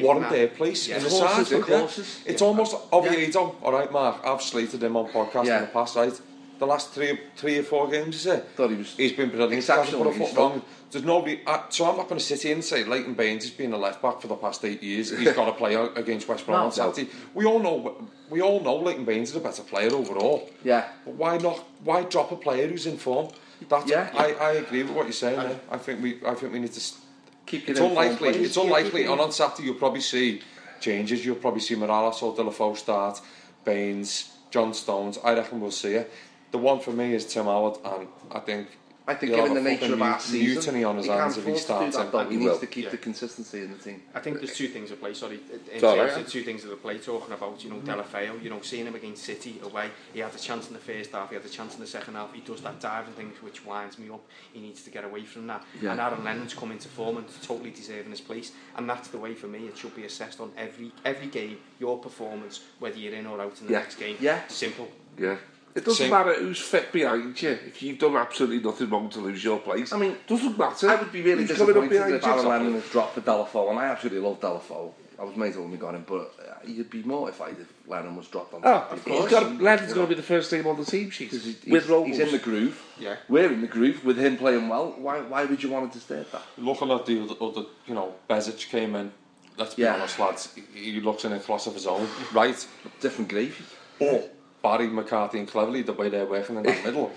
[0.00, 0.96] warrant their place yeah.
[0.96, 1.50] in the side.
[1.50, 1.84] Yeah.
[2.24, 2.46] It's yeah.
[2.46, 3.50] almost obviated yeah.
[3.62, 5.58] all right, Mark, I've slated him on podcast yeah.
[5.58, 6.18] in the past, right?
[6.64, 8.48] The last three, three or four games, is it?
[8.56, 9.52] Thought he was He's been brilliant.
[9.52, 10.62] He hasn't exceptional put a foot wrong.
[10.90, 11.40] There's nobody.
[11.46, 13.76] Uh, so I'm not going to sit here and say Leighton Baines has been a
[13.76, 15.10] left back for the past eight years.
[15.10, 16.64] He's got to play against West Brom No.
[16.66, 17.10] on Saturday.
[17.34, 18.08] We all know.
[18.30, 20.48] We all know Leighton Baines is a better player overall.
[20.62, 20.88] Yeah.
[21.04, 21.58] But why not?
[21.82, 23.28] Why drop a player who's in form?
[23.68, 24.08] That's, Yeah.
[24.16, 25.38] I, I agree with what you're saying.
[25.40, 25.60] there.
[25.70, 26.18] I think we.
[26.26, 26.80] I think we need to.
[26.80, 26.98] s-
[27.46, 28.30] Keep It's your informed unlikely.
[28.32, 28.46] players.
[28.48, 29.02] It's unlikely.
[29.04, 30.40] And on Saturday, you'll probably see
[30.80, 31.26] changes.
[31.26, 33.20] You'll probably see Mirallas or Deulofeu start,
[33.64, 35.18] Baines, John Stones.
[35.22, 36.10] I reckon we'll see it.
[36.54, 38.68] The one for me is Tim Howard, and I think.
[39.08, 41.44] I think given the nature of our season, mutiny on his he hands can't if
[41.46, 42.26] he do starts that, him.
[42.28, 42.58] He he needs will.
[42.60, 42.90] to keep Yeah.
[42.90, 44.00] the consistency in the team.
[44.14, 45.12] I think there's two things at play.
[45.14, 45.40] Sorry,
[45.72, 46.20] in Sorry, terms yeah.
[46.22, 46.96] of two things at play.
[46.98, 50.38] Talking about you know Deulofeu, you know seeing him against City away, he had a
[50.38, 52.32] chance in the first half, he had a chance in the second half.
[52.32, 54.22] He does that diving thing which winds me up.
[54.54, 55.64] He needs to get away from that.
[55.82, 55.90] Yeah.
[55.90, 58.52] And Aaron Lennon's come into form and totally deserving his place.
[58.76, 59.66] And that's the way for me.
[59.66, 63.60] It should be assessed on every every game, your performance, whether you're in or out
[63.60, 63.80] in the Yeah.
[63.80, 64.16] next game.
[64.20, 64.46] Yeah.
[64.48, 64.88] Simple.
[65.18, 65.36] Yeah.
[65.74, 66.10] It doesn't Same.
[66.10, 67.50] matter who's fit behind you.
[67.50, 70.88] If you've done absolutely nothing wrong to lose your place, I mean, doesn't matter.
[70.88, 72.30] I would be really who's coming up disappointed behind if you.
[72.30, 74.92] Aaron Lennon had dropped for Deulofeu, and I absolutely love Deulofeu.
[75.18, 78.26] I was amazed when we got him, but uh, you'd be mortified if Lennon was
[78.28, 79.30] dropped on Oh, of course.
[79.30, 81.30] Got, Lennon's going to be the first name on the team sheet.
[81.30, 82.08] Because he- with he's, Robles.
[82.08, 82.82] he's in the groove.
[82.98, 83.16] Yeah.
[83.28, 84.94] We're in the groove with him playing well.
[84.98, 86.42] Why, why would you want to disturb that?
[86.58, 89.12] Looking at the other, other you know, Besic came in.
[89.56, 89.94] Let's be Yeah.
[89.94, 90.52] honest, lads.
[90.74, 92.66] He, he looks in a class of his own, right?
[93.00, 93.64] Different gravy.
[94.00, 94.34] But
[94.64, 97.12] Barry, McCarthy and Cleverly, the way they're working in the middle.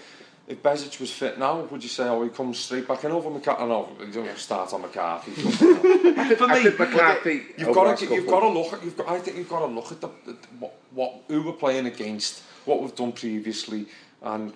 [0.47, 3.29] If Bezic was fit now, would you say, oh, he comes straight back in over
[3.29, 3.63] McCarthy?
[3.63, 5.31] Oh, no, he don't start on McCarthy.
[5.31, 9.37] For me, McCarthy, you've got to, you've got to look at, you've got, I think
[9.37, 10.07] you've got to look at the,
[10.59, 13.87] what, what, who we're playing against, what we've done previously,
[14.21, 14.53] and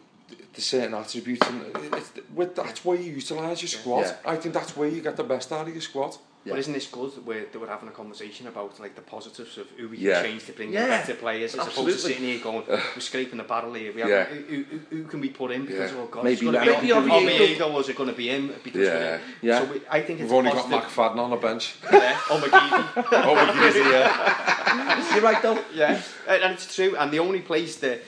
[0.54, 1.64] the certain attributes and
[1.94, 4.02] it's, with, that's where you utilise your squad.
[4.02, 4.16] Yeah.
[4.26, 6.18] I think that's where you get the best out of your squad.
[6.44, 9.60] But isn't this good that we're, that we're having a conversation about like the positives
[9.60, 10.22] of who we Yeah.
[10.22, 12.02] can change to bring Yeah, in better players as opposed to absolutely.
[12.14, 13.94] sitting here going, we're scraping the barrel here.
[13.94, 15.98] We haven't, who, who, who can we put in because Yeah.
[16.00, 18.30] oh god, Maybe it's going to be Oviedo- Oviedo or is it going to be
[18.30, 18.54] him?
[18.64, 18.94] Because Yeah.
[19.00, 19.60] we're- Yeah.
[19.60, 20.70] So we, I think it's We've only a got.
[20.90, 21.76] McFadden on the bench.
[21.92, 22.94] Yeah, or McGeady.
[22.98, 25.14] Oh, McGeady, yeah.
[25.14, 25.60] You're right, though.
[25.76, 26.96] Yeah, and and it's true.
[26.98, 28.02] And the only place that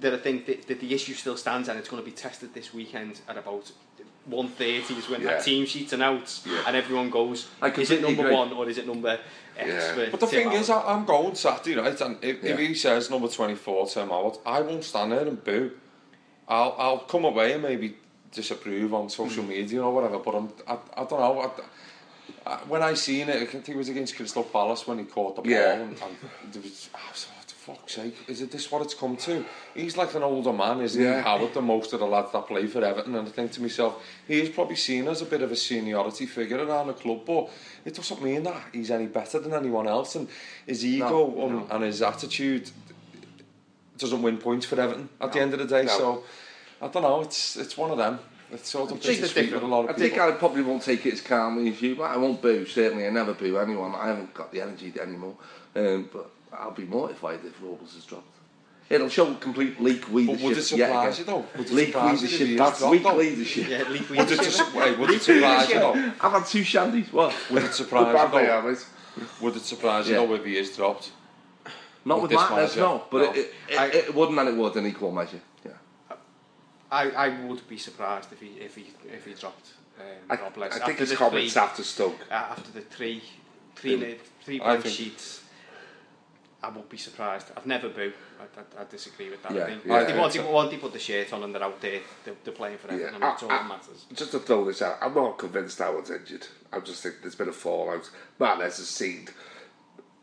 [0.00, 2.54] that I think that, that the issue still stands, and it's going to be tested
[2.54, 3.70] this weekend at about
[4.30, 5.28] 1.30 is when Yeah.
[5.34, 6.62] that team sheet's announced, Yeah.
[6.66, 7.46] and everyone goes,
[7.78, 8.34] is it number agree.
[8.34, 9.18] one or is it number
[9.56, 9.88] X?
[9.94, 10.84] for But the Tim thing is, Howard?
[10.86, 12.00] I, I'm going Saturday, right?
[12.00, 15.70] And if, if he says number 24, Tim Howard, I won't stand there and boo.
[16.48, 17.96] I'll, I'll come away and maybe
[18.32, 19.48] disapprove on social Mm.
[19.48, 21.40] media or whatever, but I'm, I, I don't know.
[21.40, 25.04] I, I, when I seen it, I think it was against Crystal Palace when he
[25.04, 25.72] caught the ball, Yeah.
[25.74, 27.35] and, and there was, I was like, for
[27.66, 29.44] fuck's sake, is it this what it's come to?
[29.74, 31.16] He's like an older man, isn't Yeah.
[31.16, 33.62] he, Howard, than most of the lads that play for Everton, and I think to
[33.62, 37.22] myself, he is probably seen as a bit of a seniority figure around the club,
[37.26, 37.50] but
[37.84, 40.28] it doesn't mean that he's any better than anyone else, and
[40.66, 42.70] his ego No, and, and his attitude
[43.98, 45.98] doesn't win points for Everton at the end of the day, No.
[45.98, 46.24] so
[46.80, 48.18] I don't know, it's it's one of them.
[48.52, 50.08] It's sort of I think, a lot of I people.
[50.08, 52.64] think I probably won't take it as calmly as you, but I won't boo.
[52.64, 53.92] Certainly, I never boo anyone.
[53.96, 55.34] I haven't got the energy anymore.
[55.74, 58.24] Um, but I'll be mortified if Robles is dropped.
[58.88, 60.42] It'll show complete leak leadership.
[60.44, 61.44] would it surprise you though?
[61.56, 62.58] Would it leak surprise you if leadership.
[62.58, 63.16] That's dropped, weak though?
[63.16, 63.68] leadership.
[63.68, 65.92] Yeah, leak Would it, su- wait, would it surprise you though?
[66.20, 67.12] I've had two shandies.
[67.12, 67.34] What?
[67.50, 68.76] Would it surprise you they though?
[69.40, 70.26] Would it surprise you Yeah.
[70.26, 71.10] though if he is dropped?
[72.04, 72.80] Not with this Martinez, manager?
[72.80, 73.04] no.
[73.10, 73.32] But No.
[73.32, 75.40] It, it, it, it wouldn't and it would in equal measure.
[75.64, 75.72] Yeah.
[76.92, 80.76] I, I would be surprised if he if he if he dropped um, I- Robles.
[80.76, 82.20] I think after his the comments three, after Stoke.
[82.30, 83.22] uh, after the three
[83.74, 84.14] three Yeah.
[84.44, 85.42] three I blank sheets.
[86.62, 87.50] I won't be surprised.
[87.56, 88.12] I've never boo.
[88.40, 89.52] I, I, I disagree with that.
[89.54, 90.04] Yeah, I think yeah.
[90.04, 92.00] they want to, want to put the shirt on and they're out there.
[92.24, 94.06] They're, they're playing for Everton, and that's all that matters.
[94.14, 96.46] Just to throw this out, I'm not convinced Howard's injured.
[96.72, 98.10] I just think there's been a fallout.
[98.38, 99.28] Martinez has seen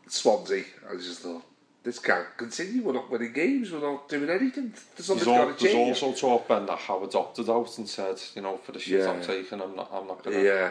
[0.08, 0.64] Swansea.
[0.90, 1.44] I just thought,
[1.82, 2.82] this can't continue.
[2.82, 3.70] We're not winning games.
[3.72, 4.70] We're not doing anything.
[4.70, 6.02] There's There's, something's al- got to there's change.
[6.02, 9.10] also talk Ben that Howard's opted out and said, you know, for the shit Yeah.
[9.10, 10.70] I'm taking, I'm not, I'm not gonna Yeah.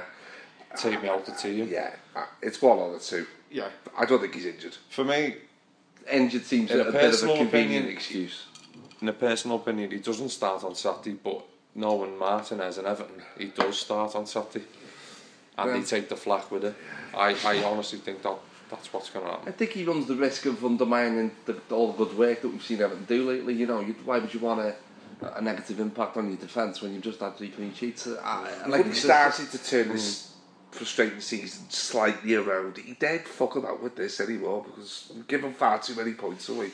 [0.75, 1.67] take me out the team.
[1.71, 3.25] Yeah, uh, it's one or the two.
[3.51, 3.69] Yeah.
[3.97, 4.75] I don't think he's injured.
[4.89, 5.35] For me,
[6.09, 8.45] Seems in a, a, bit of a personal convenient opinion, excuse.
[9.01, 11.45] in a personal opinion, he doesn't start on Saturday, but
[11.75, 14.65] knowing Martinez and Everton, he does start on Saturday,
[15.57, 16.75] and Well- they take the flak with it.
[17.13, 18.37] I, I honestly think that
[18.69, 22.05] that's what's going to I think he runs the risk of undermining the, all the
[22.05, 23.53] good work that we've seen Everton do lately.
[23.53, 24.75] You know, you, why would you want a,
[25.35, 28.07] a negative impact on your defence when you've just had three clean sheets?
[28.07, 30.32] I, I, Like started to turn this
[30.73, 32.77] frustrating season slightly around.
[32.77, 36.49] He dared fuck about with this anymore because we give him far too many points
[36.49, 36.71] away.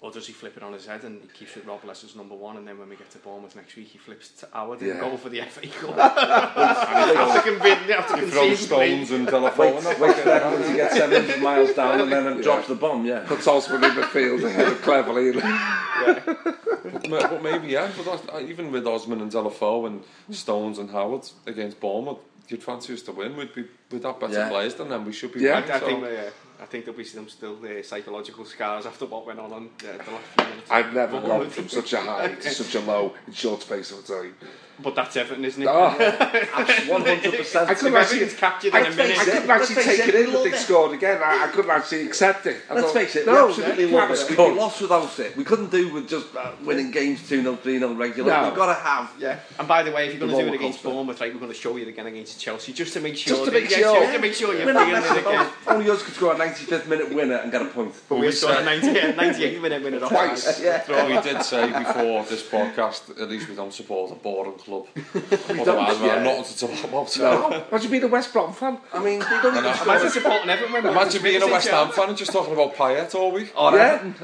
[0.00, 2.34] Or does he flip it on his head and he keeps with Robles as number
[2.34, 4.90] one, and then when we get to Bournemouth next week, he flips to Howard Yeah.
[4.92, 5.96] and go for the FA Cup.
[5.96, 9.16] after convincing, after He throws conceding stones three.
[9.16, 9.76] and telephone.
[9.82, 13.24] Wait, wait for Everton to get 700 miles down and then drops the bomb, yeah.
[13.26, 15.32] Puts Osman in the field ahead of Cleverley.
[16.04, 17.90] but, but maybe yeah.
[17.96, 20.04] But that, uh, even with Osman and Deulofeu and
[20.36, 22.18] Stones and Howard against Bournemouth,
[22.48, 23.36] you'd fancy us to win.
[23.36, 24.48] We'd be with that better Yeah.
[24.48, 25.04] players than them.
[25.04, 25.40] We should be.
[25.40, 25.56] Yeah.
[25.60, 26.30] winning, I so- think, uh,
[26.60, 29.92] I think there'll be some still uh, psychological scars after what went on on uh,
[30.04, 30.70] the last few minutes.
[30.70, 34.06] I've never gone from such a high to such a low in short space of
[34.06, 34.34] time.
[34.82, 35.68] But that's Everton, isn't it?
[35.68, 35.94] Oh.
[35.98, 37.68] 100%.
[37.68, 39.18] I couldn't If actually, everything's captured I, in a minute.
[39.18, 40.58] I couldn't Let's actually take it, it in we that they'd it.
[40.58, 41.20] scored again.
[41.24, 42.60] I, I couldn't actually accept it.
[42.68, 44.18] I Let's thought, face it, no, we absolutely you love it.
[44.18, 45.36] have We'd be lost without it.
[45.36, 48.32] We couldn't do with just uh, winning games 2 0, 3 0 regular.
[48.32, 48.44] No.
[48.48, 49.12] We've got to have.
[49.18, 50.94] Yeah, and by the way, if you're going to do it roller against coaster.
[50.94, 53.34] Bournemouth, right, we're going to show you it again against Chelsea, just to make sure.
[53.36, 54.00] Just to that- make yeah, sure.
[54.00, 55.50] just to make sure you're We're not feeling it again.
[55.66, 57.94] Only us could score a 95th minute winner and get a point.
[58.08, 60.60] But we scored a 98, 98 minute winner off Twice.
[60.60, 60.82] Yeah.
[60.88, 64.86] Well, we did say before this podcast, at least we don't support a boring club.
[64.96, 67.18] not to talk about.
[67.18, 67.64] No.
[67.70, 68.78] Imagine being a West Brom fan.
[68.92, 69.94] I mean, they don't even score.
[69.94, 70.86] Imagine supporting everyone.
[70.86, 73.52] Imagine being a West Ham fan and just talking about Payet all week.
[73.56, 73.92] Oh, Or yeah.
[74.02, 74.14] Everton.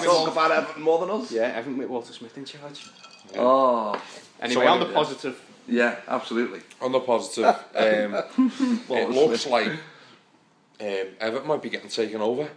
[0.00, 1.30] Talk about Everton more than us.
[1.30, 2.86] Yeah, Everton with Walter Smith in charge.
[3.32, 3.40] Yeah.
[3.40, 4.02] Oh.
[4.40, 5.40] Anyway, so on the positive.
[5.66, 6.60] Yeah, absolutely.
[6.80, 7.44] On the positive,
[7.74, 8.14] um,
[8.90, 9.68] it looks like
[10.80, 12.48] um, Everton might be getting taken over.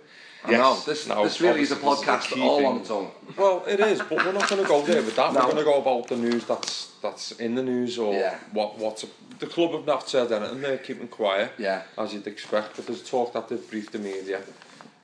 [0.47, 0.59] Yes.
[0.59, 0.79] know.
[0.85, 2.67] this, now, this really is a podcast all thing.
[2.67, 3.11] on its own.
[3.37, 5.33] Well, it is, but we're not going to go there with that.
[5.33, 5.39] No.
[5.41, 8.39] We're going to go about the news that's that's in the news or yeah.
[8.51, 9.07] what what's a,
[9.39, 10.61] the club have not said anything.
[10.61, 11.83] They're keeping quiet, yeah.
[11.97, 12.75] as you'd expect.
[12.75, 14.41] But there's talk that they've briefed the media.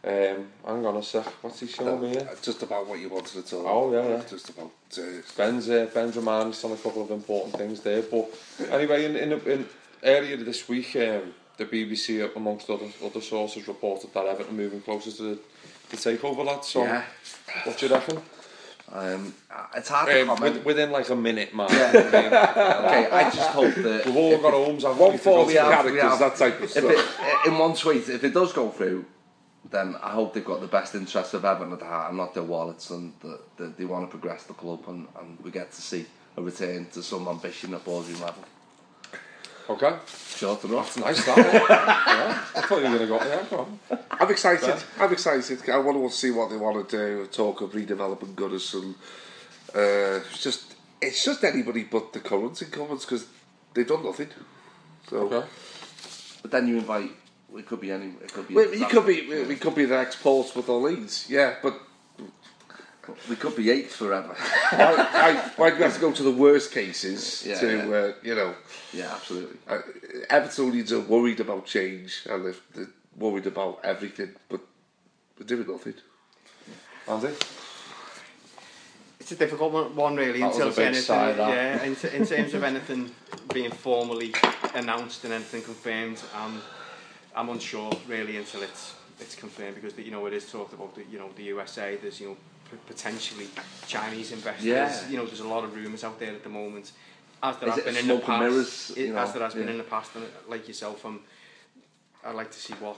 [0.04, 2.30] Um, hang on a sec, what's he showing me here?
[2.32, 4.24] Uh, just about what you wanted to talk Oh, yeah, yeah.
[4.30, 4.72] Just about...
[4.98, 5.02] Uh,
[5.36, 8.30] Ben's, uh, Ben's reminded us on a couple of important things there, but
[8.72, 9.68] anyway, in, in, in
[10.04, 14.82] earlier this week, um, the BBC, amongst other, other sources, reported that Everton are moving
[14.82, 15.40] closer to the,
[15.90, 16.68] the takeover, lads.
[16.68, 17.04] So, yeah.
[17.64, 18.22] what do you reckon?
[18.92, 19.34] Um,
[19.76, 20.56] it's hard um, to comment.
[20.56, 21.68] With, within like a minute, man.
[21.70, 21.92] Yeah.
[22.88, 24.06] Okay, I just hope that...
[24.06, 25.18] We've all got homes, haven't one we?
[25.18, 26.86] Four characters, we have, that type of stuff.
[26.86, 29.06] It, in one tweet, if it does go through,
[29.70, 32.44] then I hope they've got the best interests of Everton at heart and not their
[32.44, 35.82] wallets and that the, they want to progress the club and, and we get to
[35.82, 36.06] see
[36.38, 38.44] a return to some ambition at boardroom level.
[39.70, 39.96] Okay.
[40.36, 40.98] Short enough.
[40.98, 41.38] Nice that.
[41.38, 44.00] yeah, I thought you were going to go, yeah, go on.
[44.12, 44.66] I'm excited.
[44.66, 44.80] Ben?
[45.00, 45.70] I'm excited.
[45.70, 47.28] I want to see what they want to do.
[47.28, 48.96] Talk of redeveloping Goodison.
[49.76, 53.26] Uh, it's just, it's just anybody but the current incumbents because
[53.74, 54.30] they've done nothing.
[55.10, 55.48] So Okay.
[56.42, 57.12] But then you invite,
[57.56, 58.56] it could be any, it could be.
[58.56, 61.28] we, we could be, we, we could be the next Portsmouth or Leeds.
[61.30, 61.78] Yeah, but
[63.30, 64.36] we could be eight forever.
[64.72, 67.96] I, I, I'd have to go to the worst cases Yeah, to, yeah.
[67.96, 68.56] Uh, you know.
[68.94, 69.58] yeah, absolutely.
[69.68, 69.80] Uh,
[70.30, 72.88] Evertonians are worried about change and they're, they're
[73.18, 74.62] worried about everything, but
[75.40, 75.96] we're doing nothing.
[77.08, 77.30] Andy?
[79.20, 81.96] It's a difficult one, one really, That was until a big anything, sigh, yeah, in,
[81.96, 83.12] t- in terms of anything
[83.54, 84.34] being formally
[84.74, 86.62] announced and anything confirmed, um,
[87.36, 91.04] I'm unsure really until it's it's confirmed because you know it is talked about the
[91.12, 91.96] you know the USA.
[91.98, 92.40] There's you know p-
[92.88, 93.48] potentially
[93.88, 94.66] Chinese investors.
[94.66, 95.10] Yeah.
[95.10, 96.92] You know there's a lot of rumours out there at the moment.
[97.44, 99.70] As there Is has been in the past, mirrors, it- know, as there has been
[99.70, 101.20] in the past, and like yourself, um,
[102.26, 102.98] I'd like to see what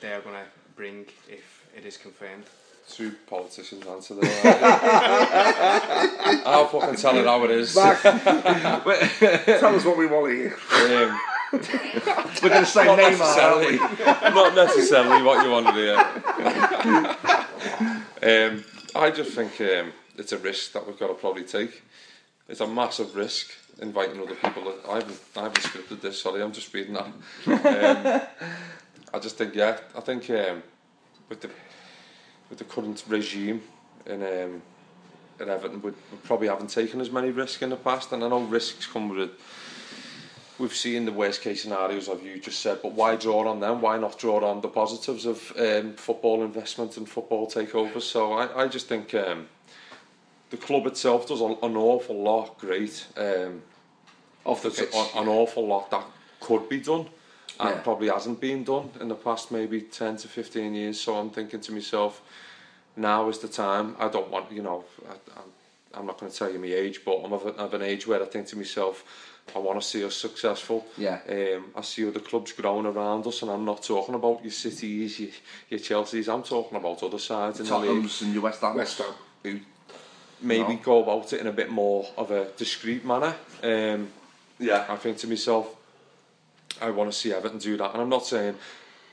[0.00, 0.44] they're going to
[0.76, 2.44] bring if it is confirmed.
[2.88, 4.30] Two politicians answer there.
[6.46, 7.74] I'll fucking tell it how it is.
[7.74, 10.54] Mark, tell us what we want to hear.
[11.08, 11.18] Um,
[12.42, 14.34] We're going to say not Neymar, aren't necessarily, we?
[14.34, 15.96] not necessarily what you want to hear.
[18.24, 18.64] um,
[18.94, 21.82] I just think um, it's a risk that we've got to probably take.
[22.48, 23.50] It's a massive risk
[23.80, 24.74] inviting other people.
[24.88, 26.20] I haven't, I haven't scripted this.
[26.20, 27.06] Sorry, I'm just reading that.
[27.46, 28.22] Um,
[29.12, 30.62] I just think, yeah, I think um,
[31.28, 31.50] with the
[32.50, 33.62] with the current regime
[34.06, 34.62] in um,
[35.40, 38.28] in Everton, we, we probably haven't taken as many risks in the past, and I
[38.28, 39.40] know risks come with it.
[40.56, 43.80] We've seen the worst case scenarios, of you just said, but why draw on them?
[43.80, 48.02] Why not draw on the positives of um, football investment and football takeovers?
[48.02, 49.48] So I, I just think um,
[50.50, 53.04] the club itself does an awful lot great.
[53.16, 53.62] Um,
[54.44, 54.94] Off the there's pitch.
[54.94, 56.04] a- an awful lot that
[56.40, 57.08] could be done
[57.58, 57.80] and Yeah.
[57.82, 61.00] probably hasn't been done in the past maybe 10 to 15 years.
[61.00, 62.20] So I'm thinking to myself,
[62.96, 63.96] now is the time.
[63.98, 65.50] I don't want, you know, I, I'm,
[65.94, 68.06] I'm not going to tell you my age, but I'm of, a, of an age
[68.06, 69.02] where I think to myself,
[69.54, 70.86] I want to see us successful.
[70.96, 71.20] Yeah.
[71.28, 75.20] Um, I see other clubs growing around us, and I'm not talking about your Cities,
[75.20, 75.30] your,
[75.70, 76.32] your Chelseas.
[76.32, 78.76] I'm talking about other sides in the league and your West Ham.
[78.76, 79.14] West Ham.
[79.42, 79.60] who
[80.40, 80.80] maybe No.
[80.82, 83.34] go about it in a bit more of a discreet manner.
[83.62, 84.10] Um,
[84.58, 84.86] Yeah.
[84.88, 85.74] I think to myself,
[86.80, 87.92] I want to see Everton do that.
[87.92, 88.56] And I'm not saying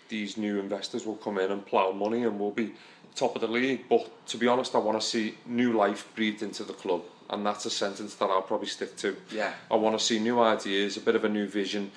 [0.09, 2.73] these new investors will come in and plough money and we'll be
[3.15, 6.41] top of the league, but to be honest, I want to see new life breathed
[6.41, 7.03] into the club.
[7.31, 9.15] And that's a sentence that I'll probably stick to.
[9.31, 9.53] Yeah.
[9.71, 11.91] I want to see new ideas, a bit of a new vision.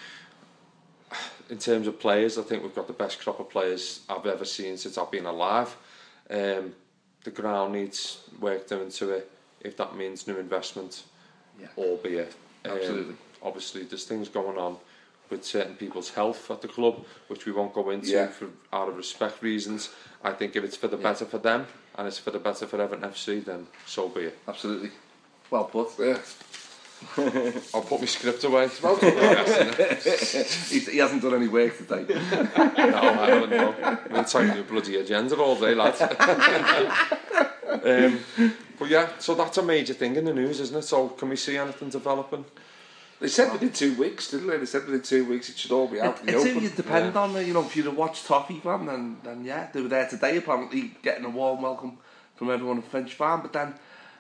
[1.51, 4.45] In terms of players, I think we've got the best crop of players I've ever
[4.45, 5.77] seen since I've been alive.
[6.31, 6.75] Um,
[7.25, 9.31] the ground needs work done to it.
[9.61, 11.03] If that means new investment,
[11.61, 11.69] Yeah.
[11.77, 13.17] albeit um, Absolutely.
[13.43, 14.77] obviously there's things going on
[15.31, 18.29] with certain people's health at the club, which we won't go into Yeah.
[18.29, 19.91] for out of respect reasons.
[20.23, 21.67] I think if it's for the better for them
[21.97, 24.39] and it's for the better for Everton FC, then so be it.
[24.49, 24.91] Absolutely.
[25.51, 25.91] Well put.
[25.99, 26.19] Yeah.
[27.75, 28.65] I'll put my script away.
[28.69, 28.79] He's,
[30.89, 32.07] he hasn't done any work today.
[32.15, 32.17] no,
[32.57, 33.51] I haven't.
[33.51, 33.75] No.
[33.83, 36.01] I've been typing your bloody agenda all day, lads.
[37.85, 38.21] um,
[38.79, 40.83] but yeah, so that's a major thing in the news, isn't it?
[40.83, 42.45] So can we see anything developing?
[43.21, 44.57] They said within two weeks, didn't they?
[44.57, 46.63] They said within two weeks it should all be out in the It's open.
[46.63, 49.69] you depend on it, you know, if you'd have watched Toffee Fan, then, then yeah,
[49.73, 51.99] they were there today apparently getting a warm welcome
[52.35, 53.43] from everyone at Finch Farm.
[53.43, 53.75] But then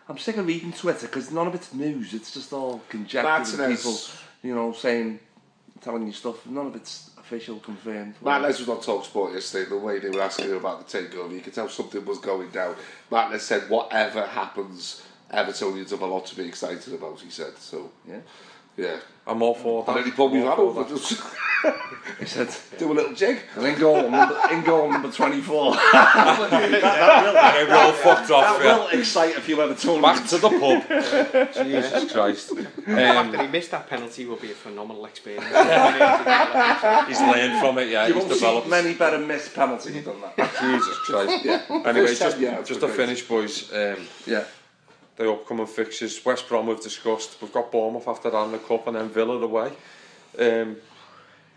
[0.09, 2.13] I'm sick of reading Twitter because none of it's news.
[2.13, 3.97] It's just all conjecture and people,
[4.43, 5.19] you know, saying,
[5.81, 6.47] telling you stuff.
[6.47, 8.15] None of it's official confirmed.
[8.23, 9.69] Matt Les was on Talksport yesterday.
[9.71, 12.51] The way they were asking him about the takeover, you could tell something was going
[12.51, 12.77] down.
[13.11, 15.03] Matt Les said, "Whatever happens,
[15.33, 18.21] Evertonians have a lot to be excited about." He said, "So yeah."
[18.77, 18.97] Yeah."
[19.27, 19.97] I'm all for that.
[19.97, 21.23] And any pub we've I'm had all for over, just
[22.21, 23.39] he said, do a little jig.
[23.57, 25.77] And in goal, number, in goal number 24.
[25.79, 28.79] And we all fucked off, That yeah.
[28.79, 30.03] will excite a few Evertonians.
[30.03, 31.55] Back to the pub.
[31.67, 32.55] Jesus Christ.
[32.55, 35.47] The fact that Um, he missed that penalty will be a phenomenal experience.
[35.47, 38.07] he's learned from it, yeah.
[38.09, 38.69] You he's developed.
[38.69, 40.37] many better missed penalties than that.
[40.61, 41.45] Jesus Christ.
[41.45, 41.63] Yeah.
[41.87, 43.73] Anyway, just, yeah, just it's to finish, boys.
[43.73, 44.45] Um, Yeah.
[45.17, 46.25] the upcoming fixtures.
[46.25, 47.41] West Brom we've discussed.
[47.41, 49.73] We've got Bournemouth after that in the cup, and then Villa away.
[50.39, 50.77] Um,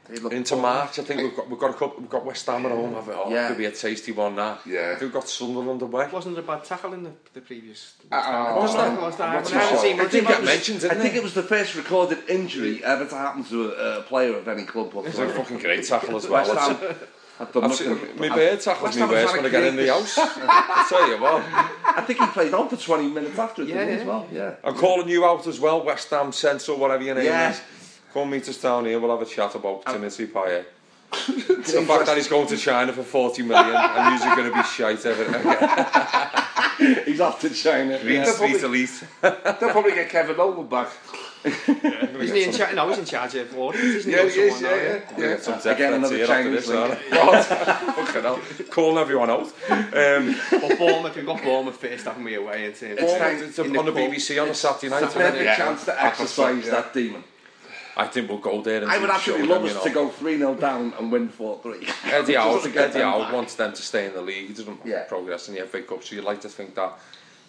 [0.09, 0.61] into poor.
[0.61, 2.93] March, I think we've got we've got a couple, we've got West Ham at home.
[2.93, 3.15] Have it.
[3.17, 3.49] Oh, yeah.
[3.49, 4.61] could be a tasty one that.
[4.65, 4.85] Yeah.
[4.85, 6.07] I think we've got Sunderland away.
[6.11, 7.93] Wasn't there a bad tackle in the, the previous?
[8.11, 8.95] Uh, uh was there?
[8.95, 9.27] Was there?
[9.27, 10.85] I think it was mentioned.
[10.85, 14.37] I think it was the first recorded injury ever to happen to a, a player
[14.37, 14.93] of any club.
[15.05, 16.55] It's a fucking great tackle as well.
[16.55, 16.95] West Ham,
[17.39, 20.17] Mi bet, achos mi bet, when I get in the house.
[20.17, 21.43] I tell you what.
[21.85, 24.01] I think he played on for 20 minutes after it, yeah, didn't he, yeah.
[24.01, 24.27] as well?
[24.31, 24.55] Yeah.
[24.63, 27.51] I'm calling you out as well, West Ham Central, whatever your name yeah.
[27.51, 27.61] is.
[28.13, 30.65] Come meet us down here, we'll have a chat about um, Timothy Payet.
[31.11, 34.63] the fact that he's going to China for 40 million and music going to be
[34.63, 37.03] shite ever again.
[37.05, 37.97] he's off to China.
[37.99, 38.31] Green yeah.
[38.31, 39.03] Street Elite.
[39.21, 40.89] They'll probably get Kevin Nolan back.
[41.45, 42.75] Isn't he in charge?
[42.75, 44.17] No, he's in charge of audience, isn't he?
[44.17, 45.17] Yeah, he is, someone yeah, now, yeah.
[45.17, 46.79] We'll get some Again, another here after Chinese this, link.
[46.79, 47.93] aren't we?
[48.05, 48.39] Fucking hell.
[48.71, 49.41] Calling everyone out.
[49.69, 53.59] Um, But Bournemouth, we've got Bournemouth first, haven't we, away in terms It's time- it's
[53.59, 53.91] in the on the.
[53.91, 55.03] BBC on a Saturday night.
[55.03, 55.55] It's a perfect it?
[55.57, 57.23] chance to exercise that demon.
[57.99, 59.83] I think we'll go there and I would absolutely them, love you us know.
[59.85, 61.87] to go 3 0 down and win 4 3.
[62.11, 63.33] Eddie Howe, Just Eddie them Howe back.
[63.33, 64.47] wants them to stay in the league.
[64.49, 65.05] He doesn't Yeah.
[65.05, 66.93] progress in the FA Cup, so you'd like to think that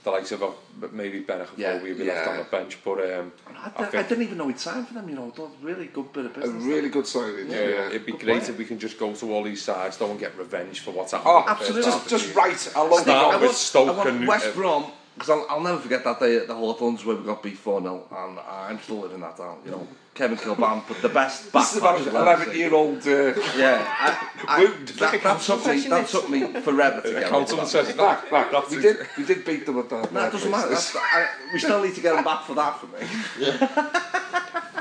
[0.09, 0.53] the likes of a,
[0.93, 2.15] maybe Ben Achafor, yeah, we've been yeah.
[2.15, 4.89] left on the bench, but um, I, I, think, I didn't even know he'd signed
[4.89, 5.09] for them.
[5.09, 6.65] You know, a really good bit of business.
[6.65, 7.51] A really good signing.
[7.51, 7.87] Yeah, yeah, yeah.
[7.89, 8.51] it'd be good great player.
[8.51, 11.13] if we can just go to all these sides, though, and get revenge for what's
[11.13, 11.31] happened.
[11.31, 12.73] Oh, absolutely, just, just right.
[12.75, 13.41] I love Start that.
[13.41, 14.85] With I with Stoke I want and West Brom
[15.19, 17.83] because I'll, I'll never forget that day at the Hawthorns where we got beat 4
[17.83, 19.87] 0, and I'm still living that down, you know.
[20.15, 23.07] Kevin Kilbane put the best back This is about an 11 year old.
[23.07, 24.89] Uh, Yeah, I, I, Wound.
[24.89, 27.69] that, that, took me, that took me forever to get over Council that.
[27.69, 28.71] says back, back.
[28.71, 30.13] We did, we did beat them at that.
[30.13, 30.71] No, it doesn't matter.
[30.71, 33.99] That's, I, we still need to get him back for that for me.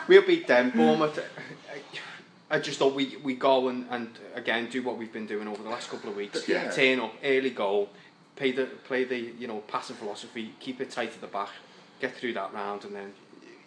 [0.07, 0.71] We'll beat them.
[0.71, 1.19] Bournemouth.
[2.49, 5.47] I, I just thought we, we go and, and again do what we've been doing
[5.47, 6.47] over the last couple of weeks.
[6.47, 6.71] Yeah.
[6.71, 7.89] Turn up, early goal,
[8.37, 11.49] play the play the you know passing philosophy, keep it tight at the back,
[11.99, 13.13] get through that round, and then.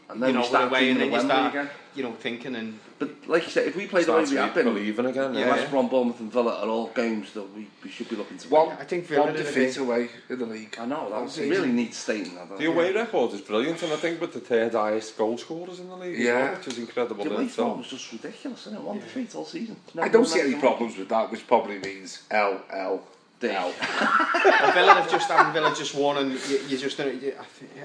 [0.09, 1.71] And then you know, start away, and then you start, again.
[1.95, 2.81] you know, thinking and.
[2.99, 5.35] But like you said, if we play the way we have been, believing again.
[5.35, 5.71] Yeah, West yeah.
[5.71, 8.49] Brom, Bournemouth, and Villa are all games that we, we should be looking to.
[8.49, 10.77] Well, I think Villa one defeat away in the league.
[10.81, 12.49] I know that was really neat statement.
[12.49, 13.03] That, the away yeah.
[13.03, 16.19] record is brilliant, and I think with the third highest goal scorers in the league,
[16.19, 17.23] yeah, well, which is incredible.
[17.23, 18.83] The away form was just ridiculous, isn't it?
[18.83, 19.03] One yeah.
[19.03, 19.77] defeat all season.
[19.97, 23.01] I don't see any problems with that, which probably means L L
[23.41, 23.51] dick.
[23.53, 27.35] a Villa have just and Villa e just won, and you, you just you,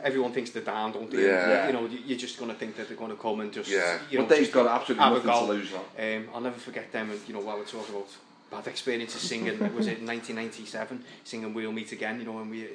[0.04, 1.26] everyone thinks they're down, don't they?
[1.26, 1.68] Yeah.
[1.68, 3.70] You know, you're just going to think that they're going to come and just.
[3.70, 3.98] Yeah.
[4.10, 5.74] You know, they've Dave's got absolutely nothing to lose.
[5.74, 7.10] Um, I'll never forget them.
[7.12, 8.10] And you know, while we're talking about
[8.52, 12.68] bad experiences singing was it 1997 singing We'll Meet Again you know when we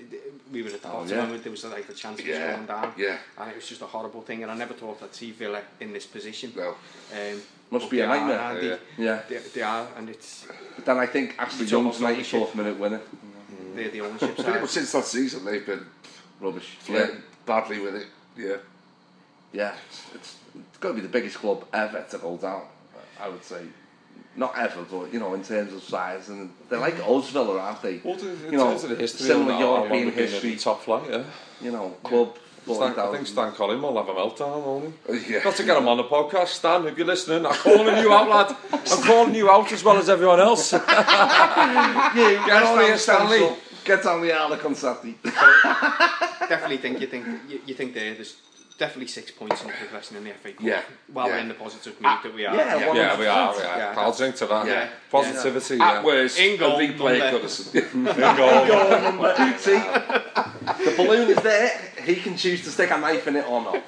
[0.52, 1.30] we were at the oh, bottom oh, yeah.
[1.30, 2.54] and there was like the chance of yeah.
[2.54, 3.18] going down yeah.
[3.38, 5.92] and it was just a horrible thing and I never thought I'd see Villa in
[5.92, 6.70] this position no.
[6.70, 7.40] um,
[7.70, 8.38] Must but be a nightmare.
[8.38, 8.76] Are, yeah.
[8.96, 9.22] They, yeah.
[9.28, 10.46] They, they, are, and it's.
[10.76, 13.00] But then I think Ashley Young's 94th minute winner.
[13.74, 14.44] They're the ownership side.
[14.44, 15.86] Pretty much since that season, they've been
[16.40, 16.76] rubbish.
[16.80, 17.22] Flirting yeah.
[17.46, 18.06] badly with it.
[18.36, 18.56] Yeah.
[19.52, 19.74] Yeah,
[20.14, 22.62] it's, it's got to be the biggest club ever to go down.
[23.20, 23.62] I would say.
[24.36, 28.00] Not ever, but you know, in terms of size, and they're like Osville, aren't they?
[28.02, 31.24] Well, in you know, terms of the history, similar European history, top flight, yeah.
[31.60, 32.42] You know, club yeah
[32.74, 35.32] Stan, I think Stan Collin will have a meltdown, won't he?
[35.32, 35.42] Yeah.
[35.42, 36.48] Got to get him on the podcast.
[36.48, 38.56] Stan, if you're listening, I'm calling you out, lad.
[38.72, 40.72] I'm calling you out as well as everyone else.
[40.72, 43.56] yeah, get on here, Stanley.
[43.84, 45.16] Get on the Alec on Saturday.
[45.22, 48.36] definitely think you think you, you think there, there's
[48.80, 50.62] definitely six points in the progression in the FA Cup.
[50.62, 50.82] Yeah.
[51.12, 51.34] While yeah.
[51.34, 52.56] we're in the positive mood that we are.
[52.56, 52.86] Yeah, yeah.
[52.86, 53.18] yeah we are.
[53.18, 53.78] We are.
[53.78, 53.94] Yeah.
[53.96, 54.66] I'll drink to that.
[54.66, 54.88] Yeah.
[55.10, 55.76] Positivity.
[55.76, 55.88] Yeah.
[55.88, 56.04] At yeah.
[56.04, 57.94] worst, goal, a replay Goodison.
[57.94, 58.04] In
[58.40, 59.58] goal.
[59.58, 59.78] See,
[60.84, 61.89] the balloon is there.
[62.04, 63.82] He can choose to stick a knife in it or not.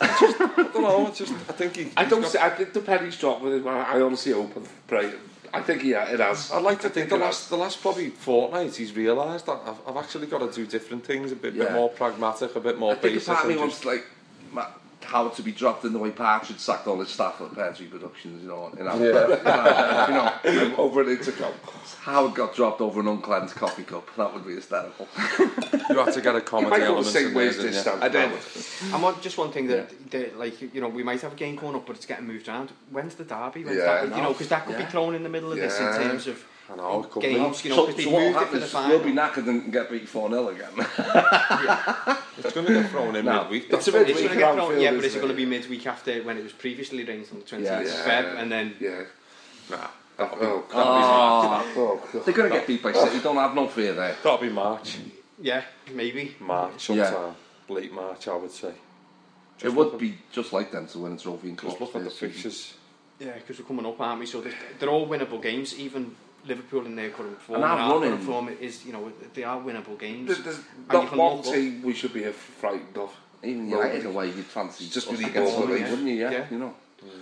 [0.00, 1.92] I don't know, it's just, I think he...
[1.96, 3.68] I don't see, I think the penny's dropped with him.
[3.68, 5.12] I, honestly hope and pray.
[5.54, 6.50] I think yeah, it has.
[6.50, 9.76] I'd like to think the it last, the last probably fortnight he's realised that I've,
[9.86, 12.92] I've actually got to do different things, a bit, bit more pragmatic, a bit more
[12.92, 13.28] I think basic.
[13.28, 14.04] part of me and wants just- like
[15.02, 17.86] Ma- Howard to be dropped in the way Partridge sacked all his staff at Peartree
[17.86, 18.68] Productions, you know.
[18.78, 20.38] In Yeah.
[20.42, 21.52] you know, over an intercom.
[22.02, 24.08] Howard got dropped over an uncleansed coffee cup.
[24.16, 25.08] That would be hysterical.
[25.88, 27.50] you have to get a You comedy might go the element same in way there,
[27.50, 27.92] as didn't this you?
[27.92, 28.02] Stan.
[28.02, 28.92] I did.
[28.94, 31.56] And one, just one thing that, that, like, you know, we might have a game
[31.56, 32.70] coming up, but it's getting moved around.
[32.90, 33.64] When's the derby?
[33.64, 35.78] When's Yeah, that, you know, because that could be thrown in the middle of this
[35.78, 37.32] in terms of I know, it could be.
[37.32, 39.72] you know, so, so what moved it will for happen the we'll be knackered and
[39.72, 40.68] get beat 4 0 again.
[42.38, 43.42] It's going to get thrown in No.
[43.42, 43.64] midweek.
[43.64, 44.04] It's that's a all.
[44.04, 45.44] bit It's going to get around thrown, yeah, but is it isn't going to be
[45.46, 48.40] midweek after when it was previously arranged on the 28th Yeah, of yeah, Feb, yeah.
[48.40, 49.02] and then Yeah.
[49.70, 52.24] Nah, oh, that'll be, Oh, Oh, oh, God.
[52.24, 53.20] they're going to get beat by City.
[53.20, 54.16] Don't have no fear there.
[54.22, 54.98] that'll be March.
[55.40, 55.62] yeah,
[55.92, 56.34] maybe.
[56.40, 57.32] March, Yeah.
[57.68, 58.72] Late March, I would say.
[59.62, 62.10] it would be just like them to win a trophy in Just look at the
[62.10, 62.74] fixtures.
[63.20, 64.26] Yeah, because we're coming up, aren't we?
[64.26, 65.78] So they're, they're all winnable games.
[65.78, 69.60] Even Liverpool in their current form, and our running form is you know they are
[69.60, 70.26] winnable games.
[70.26, 71.84] There's, there's not one team up.
[71.84, 73.14] we should be frightened of.
[73.44, 76.14] Even United away, you'd fancy just us with the against wouldn't you?
[76.14, 76.46] Yeah, yeah.
[76.50, 76.74] you know.
[77.04, 77.12] Yeah.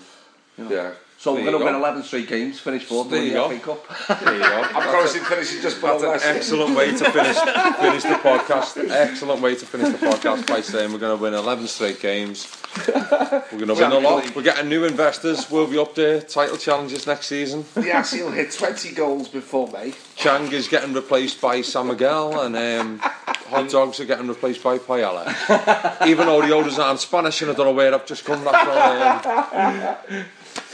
[0.59, 0.71] You know.
[0.71, 0.93] Yeah.
[1.21, 3.41] So There we're going to win 11 straight games, finish fourth, There win you the
[3.41, 3.51] go.
[3.51, 4.21] FA Cup.
[4.25, 4.63] There you go.
[4.63, 8.91] I'm promising finishing just below That's an excellent way to finish finish the podcast.
[8.91, 12.51] Excellent way to finish the podcast by saying we're going to win 11 straight games.
[12.89, 14.35] We're going to win a lot.
[14.35, 15.51] We're getting new investors.
[15.51, 16.23] We'll be up there.
[16.23, 17.67] Title challenges next season.
[17.77, 19.93] Yes, he'll hit 20 goals before May.
[20.17, 24.79] Chang is getting replaced by San Miguel, and um, hot dogs are getting replaced by
[24.79, 26.07] paella.
[26.07, 30.01] Even though the orders aren't Spanish, and I don't know where I've just come that
[30.07, 30.17] from.
[30.17, 30.25] Um,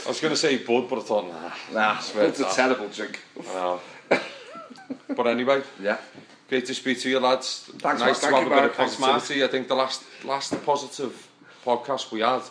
[0.07, 3.19] I was going to say Bud, but I thought, nah, Nah, It's a terrible drink.
[3.41, 3.81] I know.
[5.15, 5.97] But anyway, yeah.
[6.47, 7.69] great to speak to you, lads.
[7.79, 8.33] Thanks, nice Mark.
[8.35, 8.91] to have a bit of Mark.
[8.91, 9.43] positivity.
[9.43, 11.27] I think the last last positive
[11.65, 12.41] podcast we had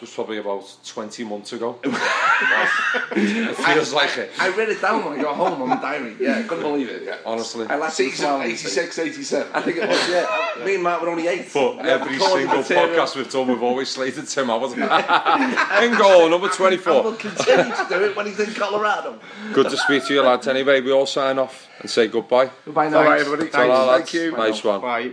[0.00, 1.78] was probably about 20 months ago.
[1.84, 6.16] it feels like it, I read it down when I got home on my diary.
[6.20, 7.02] Yeah, couldn't believe it.
[7.04, 7.16] Yeah.
[7.24, 7.66] honestly.
[7.66, 9.52] I laughed Season 86, 87.
[9.54, 10.64] I think it was, yeah.
[10.64, 11.50] Me and Matt were only eight.
[11.52, 14.76] But We every single podcast we've done, we've always slated Tim Howard.
[14.78, 17.02] and goal, number And 24.
[17.02, 19.18] we'll continue to do it when he's in Colorado.
[19.52, 20.46] Good to speak to you, lads.
[20.48, 22.50] Anyway, we all sign off and say goodbye.
[22.64, 23.20] Goodbye, Bye, nice.
[23.22, 23.50] everybody.
[23.50, 23.96] Ta-ra.
[23.96, 24.32] Thank you.
[24.32, 24.80] Nice one.
[24.80, 25.12] Bye.